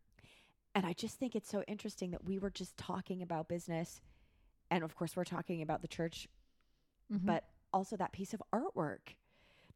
[0.74, 4.00] And I just think it's so interesting that we were just talking about business.
[4.70, 6.28] And of course, we're talking about the church,
[7.10, 7.26] Mhm.
[7.26, 9.16] but also that piece of artwork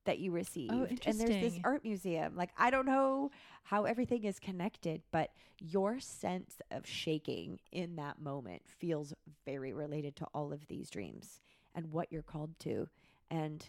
[0.05, 0.73] that you received.
[1.07, 2.37] And there's this art museum.
[2.37, 3.31] Like, I don't know
[3.65, 9.15] how everything is connected, but your sense of shaking in that moment feels
[9.45, 11.41] very related to all of these dreams
[11.75, 12.89] and what you're called to.
[13.31, 13.69] And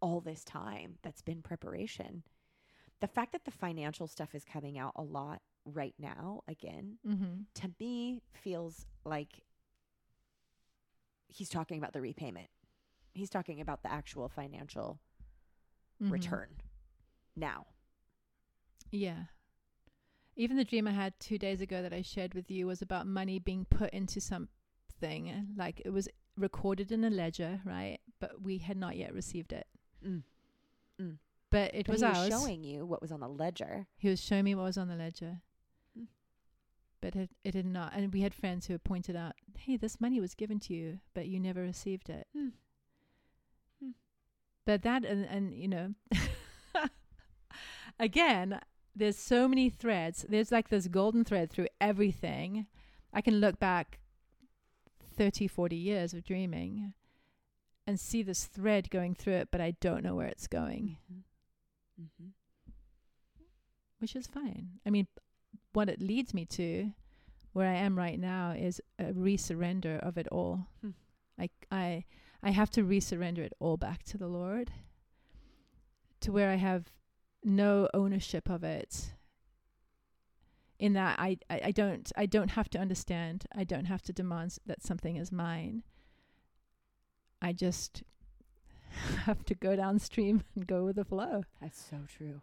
[0.00, 2.22] all this time that's been preparation.
[3.00, 7.42] The fact that the financial stuff is coming out a lot right now again Mm-hmm.
[7.54, 9.40] to me feels like
[11.28, 12.48] he's talking about the repayment.
[13.12, 15.00] He's talking about the actual financial
[16.02, 16.12] Mm-hmm.
[16.12, 16.48] return
[17.34, 17.64] now.
[18.90, 19.24] Yeah.
[20.36, 23.06] Even the dream I had two days ago that I shared with you was about
[23.06, 25.46] money being put into something.
[25.56, 27.98] Like it was recorded in a ledger, right?
[28.20, 29.66] But we had not yet received it.
[30.06, 30.22] Mm.
[31.00, 31.16] Mm.
[31.56, 32.28] But it But was he was ours.
[32.28, 33.86] showing you what was on the ledger.
[33.96, 35.40] He was showing me what was on the ledger.
[35.98, 36.08] Mm.
[37.00, 37.94] But it, it did not.
[37.94, 40.98] And we had friends who had pointed out, hey, this money was given to you,
[41.14, 42.26] but you never received it.
[42.36, 42.48] Hmm.
[43.82, 43.90] Hmm.
[44.66, 45.94] But that, and, and you know,
[47.98, 48.60] again,
[48.94, 50.26] there's so many threads.
[50.28, 52.66] There's like this golden thread through everything.
[53.14, 53.98] I can look back
[55.16, 56.92] 30, 40 years of dreaming
[57.86, 61.20] and see this thread going through it, but I don't know where it's going, Mm-hmm.
[63.98, 64.68] Which is fine.
[64.86, 65.06] I mean,
[65.72, 66.92] what it leads me to,
[67.52, 70.66] where I am right now, is a resurrender of it all.
[70.80, 70.90] Hmm.
[71.38, 72.04] Like I,
[72.42, 74.70] I have to resurrender it all back to the Lord,
[76.20, 76.84] to where I have
[77.44, 79.12] no ownership of it.
[80.78, 83.44] In that I, I, I don't I don't have to understand.
[83.54, 85.84] I don't have to demand that something is mine.
[87.40, 88.02] I just
[89.24, 91.42] have to go downstream and go with the flow.
[91.60, 92.40] That's so true.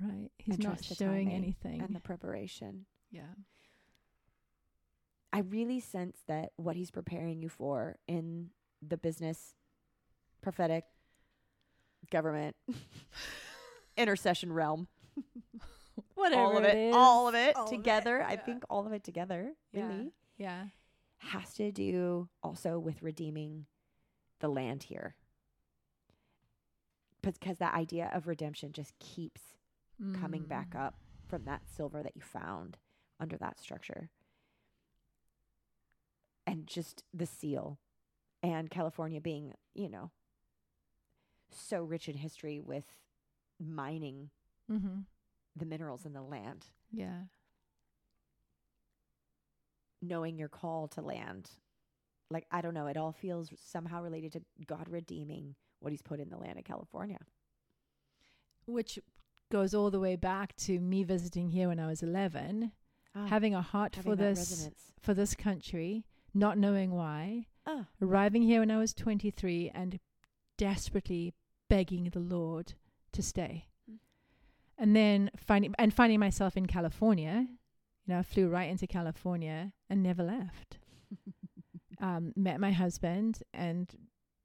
[0.00, 0.30] Right?
[0.38, 1.80] He's not showing anything.
[1.80, 2.86] And the preparation.
[3.10, 3.22] yeah.
[5.32, 8.50] I really sense that what he's preparing you for in
[8.86, 9.54] the business,
[10.40, 10.84] prophetic,
[12.10, 12.56] government,
[13.96, 14.88] intercession realm,
[16.14, 18.22] Whatever all of it all of it All of it, together.
[18.22, 19.86] I think all of it together Yeah.
[19.88, 20.66] really Yeah.
[21.18, 23.66] has to do also with redeeming
[24.40, 25.16] the land here.
[27.22, 29.40] Because that idea of redemption just keeps
[30.12, 30.80] coming back Mm.
[30.86, 32.78] up from that silver that you found
[33.18, 34.10] under that structure.
[36.46, 37.78] And just the seal
[38.42, 40.12] and California being, you know,
[41.50, 42.84] so rich in history with
[43.58, 44.30] mining
[44.70, 45.00] Mm-hmm.
[45.56, 47.22] the minerals in the land, Yeah.
[50.02, 51.50] knowing your call to land.
[52.30, 56.18] Like, I don't know, it all feels somehow related to God redeeming what he's put
[56.20, 57.18] in the land of California.
[58.66, 58.98] Which
[59.50, 62.72] goes all the way back to me visiting here when I was 11,
[63.28, 64.92] having a heart having for this resonance.
[65.00, 66.04] for this country,
[66.34, 67.86] not knowing why, Ah.
[68.02, 70.00] arriving here when I was 23 and
[70.58, 71.32] desperately
[71.68, 72.74] begging the Lord
[73.12, 73.68] to stay.
[73.90, 73.98] Mm.
[74.78, 79.72] And then finding and finding myself in California, you know, I flew right into California
[79.88, 80.78] and never left.
[82.00, 83.94] um, met my husband and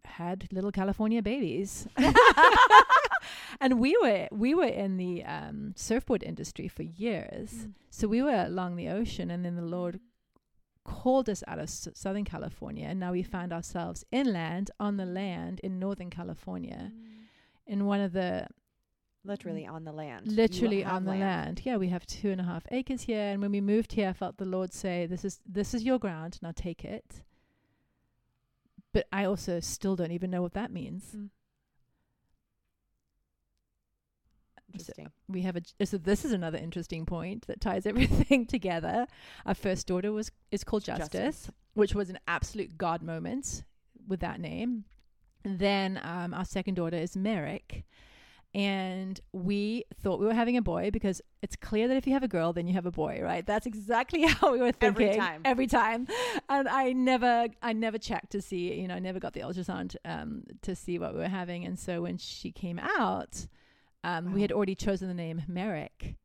[0.06, 1.88] had little California babies.
[3.62, 7.52] and we were we were in the um, surfboard industry for years.
[7.52, 7.74] Mm.
[7.90, 10.00] So we were along the ocean, and then the Lord
[10.84, 15.06] called us out of S- Southern California, and now we found ourselves inland on the
[15.06, 16.92] land in Northern California,
[17.68, 18.48] in one of the
[19.24, 20.28] literally on the land.
[20.32, 21.62] Literally on the land.
[21.64, 24.14] Yeah, we have two and a half acres here, and when we moved here, I
[24.14, 26.40] felt the Lord say, "This is this is your ground.
[26.42, 27.24] Now take it."
[28.94, 31.04] But I also still don't even know what that means.
[31.16, 31.30] Mm.
[34.78, 35.12] So Interesting.
[35.28, 39.06] we have a so this is another interesting point that ties everything together.
[39.46, 41.52] Our first daughter was is called Justice, Justice.
[41.74, 43.64] which was an absolute God moment
[44.08, 44.86] with that name.
[45.44, 47.84] Then um, our second daughter is Merrick,
[48.54, 52.24] and we thought we were having a boy because it's clear that if you have
[52.24, 53.46] a girl, then you have a boy, right?
[53.46, 55.42] That's exactly how we were thinking Every time.
[55.46, 56.08] Every time,
[56.50, 59.96] and I never, I never checked to see, you know, I never got the ultrasound
[60.04, 63.48] um, to see what we were having, and so when she came out,
[64.04, 66.16] um, we had already chosen the name Merrick,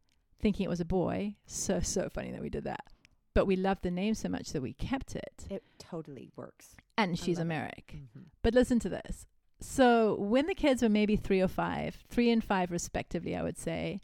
[0.40, 1.36] thinking it was a boy.
[1.46, 2.86] So so funny that we did that,
[3.34, 6.76] but we loved the name so much that we kept it, It totally works.
[6.98, 7.44] and she's a.
[7.44, 7.94] Merrick.
[7.96, 8.24] Mm-hmm.
[8.42, 9.26] But listen to this.
[9.60, 13.58] So when the kids were maybe three or five, three and five respectively, I would
[13.58, 14.00] say,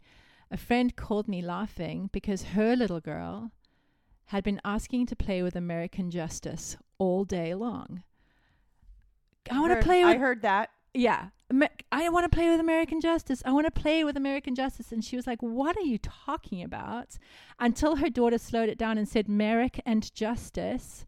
[0.49, 3.51] a friend called me laughing because her little girl
[4.25, 8.03] had been asking to play with American Justice all day long.
[9.51, 10.69] I want to play with I heard that.
[10.93, 11.27] yeah.
[11.91, 13.43] I want to play with American Justice.
[13.45, 14.91] I want to play with American Justice.
[14.91, 17.19] And she was like, What are you talking about?
[17.59, 21.05] Until her daughter slowed it down and said, Merrick and Justice.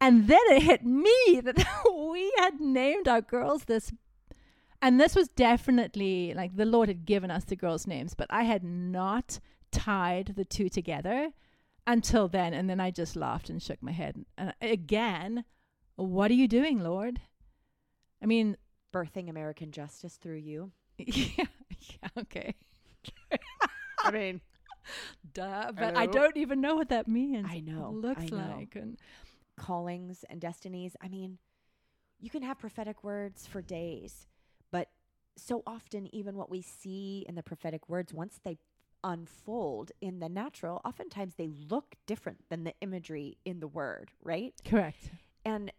[0.00, 1.66] And then it hit me that
[2.12, 3.92] we had named our girls this.
[4.80, 8.44] And this was definitely like the Lord had given us the girls' names, but I
[8.44, 9.40] had not
[9.72, 11.30] tied the two together
[11.86, 12.54] until then.
[12.54, 14.24] And then I just laughed and shook my head.
[14.36, 15.44] And again,
[15.96, 17.20] what are you doing, Lord?
[18.22, 18.56] I mean,
[18.92, 20.70] Birthing American justice through you.
[20.98, 21.44] yeah,
[21.80, 22.54] yeah, okay.
[24.04, 24.40] I mean,
[25.34, 25.72] Duh.
[25.76, 27.46] But I don't even know what that means.
[27.48, 28.54] I know, Looks I know.
[28.56, 28.74] like.
[28.74, 28.98] And
[29.58, 30.96] callings and destinies.
[31.02, 31.38] I mean,
[32.18, 34.26] you can have prophetic words for days,
[34.70, 34.88] but
[35.36, 38.58] so often, even what we see in the prophetic words, once they
[39.04, 44.54] unfold in the natural, oftentimes they look different than the imagery in the word, right?
[44.64, 45.10] correct.
[45.44, 45.72] And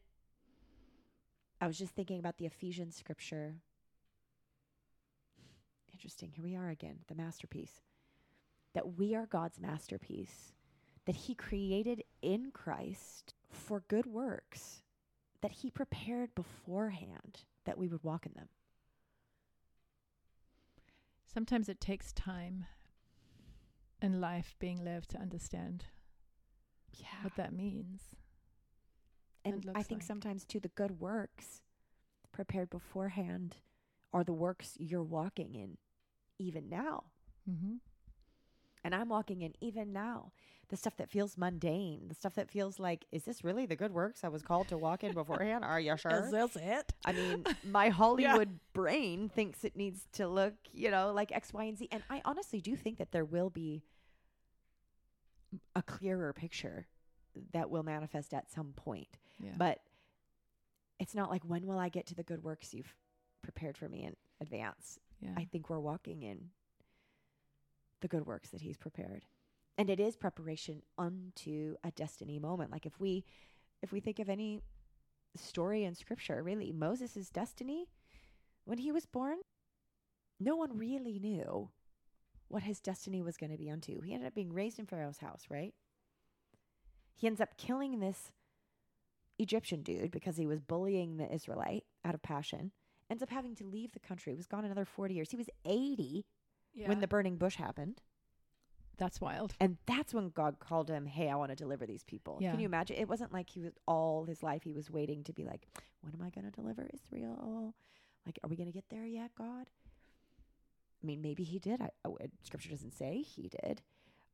[1.62, 3.56] I was just thinking about the Ephesians scripture.
[5.92, 6.32] Interesting.
[6.34, 7.82] Here we are again, the masterpiece.
[8.74, 10.54] That we are God's masterpiece,
[11.10, 14.84] that He created in Christ for good works,
[15.42, 18.50] that He prepared beforehand that we would walk in them.
[21.26, 22.68] Sometimes it takes time
[24.00, 25.86] and life being lived to understand
[26.94, 27.08] Yeah.
[27.24, 28.02] what that means.
[29.44, 30.08] And it I think like.
[30.08, 31.64] sometimes, too, the good works
[32.32, 33.56] prepared beforehand
[34.14, 35.78] are the works you're walking in
[36.38, 37.06] even now.
[37.50, 37.78] Mm-hmm.
[38.84, 40.32] And I'm walking in even now.
[40.70, 43.92] The stuff that feels mundane, the stuff that feels like, is this really the good
[43.92, 45.66] works I was called to walk in beforehand?
[45.66, 46.26] Are you sure?
[46.26, 46.94] is this it?
[47.04, 51.64] I mean, my Hollywood brain thinks it needs to look, you know, like X, Y,
[51.64, 51.88] and Z.
[51.92, 53.82] And I honestly do think that there will be
[55.76, 56.86] a clearer picture
[57.52, 59.18] that will manifest at some point.
[59.44, 59.52] Yeah.
[59.58, 59.80] But
[61.00, 62.94] it's not like, when will I get to the good works you've
[63.42, 65.00] prepared for me in advance?
[65.20, 65.32] yeah.
[65.36, 66.50] I think we're walking in
[68.02, 69.26] the good works that he's prepared.
[69.78, 72.72] And it is preparation unto a destiny moment.
[72.72, 73.24] Like if we
[73.82, 74.60] if we think of any
[75.38, 77.88] story in scripture, really Moses' destiny
[78.66, 79.38] when he was born,
[80.40, 81.70] no one really knew
[82.50, 84.02] what his destiny was going to be unto.
[84.02, 85.74] He ended up being raised in Pharaoh's house, right?
[87.16, 88.32] He ends up killing this
[89.38, 92.72] Egyptian dude because he was bullying the Israelite out of passion.
[93.10, 94.36] Ends up having to leave the country.
[94.36, 95.32] Was gone another 40 years.
[95.32, 96.26] He was 80
[96.76, 98.02] when the burning bush happened.
[98.98, 99.54] That's wild.
[99.62, 102.38] And that's when God called him, Hey, I want to deliver these people.
[102.42, 102.52] Yeah.
[102.52, 102.98] Can you imagine?
[102.98, 105.68] It wasn't like he was all his life, he was waiting to be like,
[106.02, 107.74] When am I going to deliver Israel?
[108.26, 109.68] Like, are we going to get there yet, God?
[111.02, 111.82] I mean, maybe he did.
[111.82, 113.82] I, oh, scripture doesn't say he did,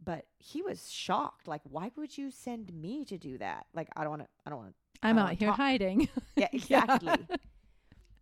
[0.04, 1.48] but he was shocked.
[1.48, 3.68] Like, why would you send me to do that?
[3.76, 4.76] Like, I don't want to, I don't want to.
[5.04, 5.58] I'm out here talk.
[5.58, 6.10] hiding.
[6.36, 6.82] Yeah, Yeah.
[6.82, 7.28] exactly.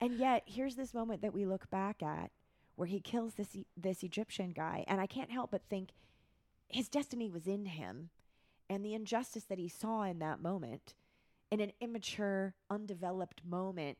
[0.01, 2.31] and yet, here's this moment that we look back at
[2.75, 5.89] where he kills this this Egyptian guy, and I can't help but think
[6.67, 8.09] his destiny was in him,
[8.69, 10.95] and the injustice that he saw in that moment,
[11.51, 13.97] in an immature, undeveloped moment,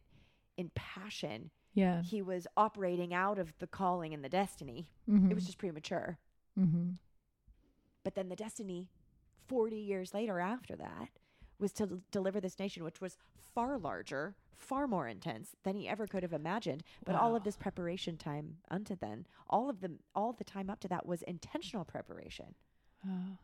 [0.58, 2.02] in passion, yeah.
[2.02, 4.88] he was operating out of the calling and the destiny.
[5.10, 5.32] Mm-hmm.
[5.32, 6.18] It was just premature.
[6.60, 6.92] mm-hmm.
[8.04, 8.90] But then the destiny,
[9.48, 11.10] 40 years later after that,
[11.64, 13.18] was to deliver this nation, which was
[13.56, 16.84] far larger, far more intense than he ever could have imagined.
[17.06, 20.80] But all of this preparation time unto then, all of the all the time up
[20.82, 22.54] to that was intentional preparation,
[23.08, 23.38] Oh.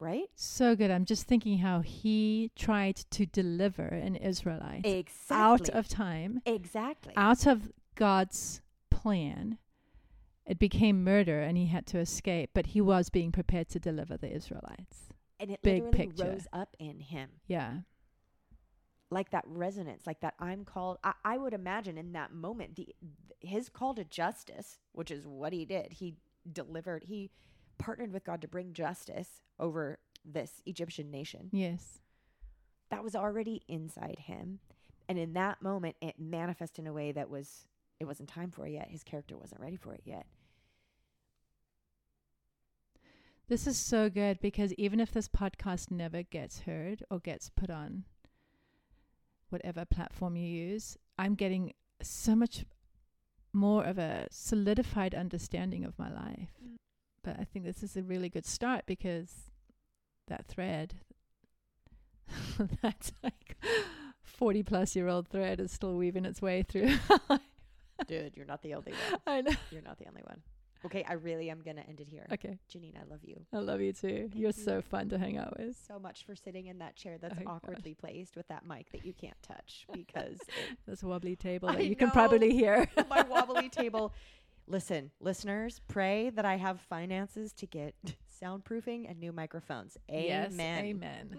[0.00, 0.28] right?
[0.34, 0.90] So good.
[0.90, 5.36] I'm just thinking how he tried to deliver an Israelite Exactly.
[5.36, 7.12] out of time, exactly.
[7.16, 9.58] out of God's plan.
[10.46, 14.16] It became murder and he had to escape, but he was being prepared to deliver
[14.18, 15.08] the Israelites.
[15.40, 16.24] And it big literally picture.
[16.24, 17.30] rose up in him.
[17.46, 17.78] Yeah.
[19.10, 20.98] like that resonance, like that I'm called.
[21.04, 22.94] I, I would imagine in that moment, the
[23.40, 25.92] his call to justice, which is what he did.
[25.94, 26.16] He
[26.50, 27.04] delivered.
[27.04, 27.30] He
[27.78, 31.50] partnered with God to bring justice over this Egyptian nation.
[31.52, 32.00] Yes.
[32.90, 34.60] That was already inside him,
[35.08, 37.66] and in that moment, it manifested in a way that was
[38.00, 38.88] it wasn't time for it yet.
[38.90, 40.26] His character wasn't ready for it yet.
[43.46, 47.68] This is so good because even if this podcast never gets heard or gets put
[47.68, 48.04] on
[49.50, 52.64] whatever platform you use, I'm getting so much
[53.52, 56.48] more of a solidified understanding of my life.
[56.64, 56.76] Mm.
[57.22, 59.50] But I think this is a really good start because
[60.28, 60.94] that thread,
[62.82, 63.56] that's like
[64.22, 66.94] 40 plus year old thread, is still weaving its way through.
[68.06, 69.20] Dude, you're not the only one.
[69.26, 69.52] I know.
[69.70, 70.40] You're not the only one.
[70.86, 72.26] Okay, I really am gonna end it here.
[72.32, 72.58] Okay.
[72.70, 73.40] Jeanine, I love you.
[73.52, 74.28] I love you too.
[74.30, 74.52] Thank You're you.
[74.52, 75.76] so fun to hang out with.
[75.88, 77.54] so much for sitting in that chair that's Oh, gosh.
[77.56, 80.38] awkwardly placed with that mic that you can't touch because
[80.86, 82.88] This wobbly table that I you can probably hear.
[83.08, 84.12] my wobbly table.
[84.66, 87.94] Listen, listeners, pray that I have finances to get
[88.42, 89.98] soundproofing and new microphones.
[90.08, 90.84] Yes, Amen.
[90.84, 91.38] amen.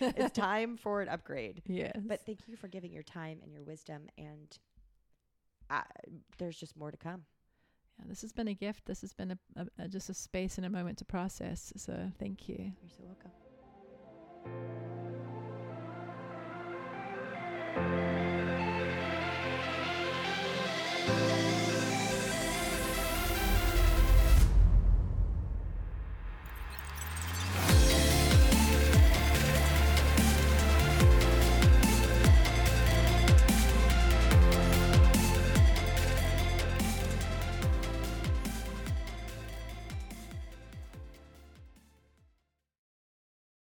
[0.00, 1.62] it's time for an upgrade.
[1.66, 1.92] Yes.
[2.04, 4.58] But thank you for giving your time and your wisdom, and
[5.70, 5.80] uh,
[6.36, 7.22] there's just more to come.
[7.98, 8.86] Yeah, this has been a gift.
[8.86, 11.72] This has been a, a, a, just a space and a moment to process.
[11.76, 12.56] So thank you.
[12.56, 13.30] You're so welcome.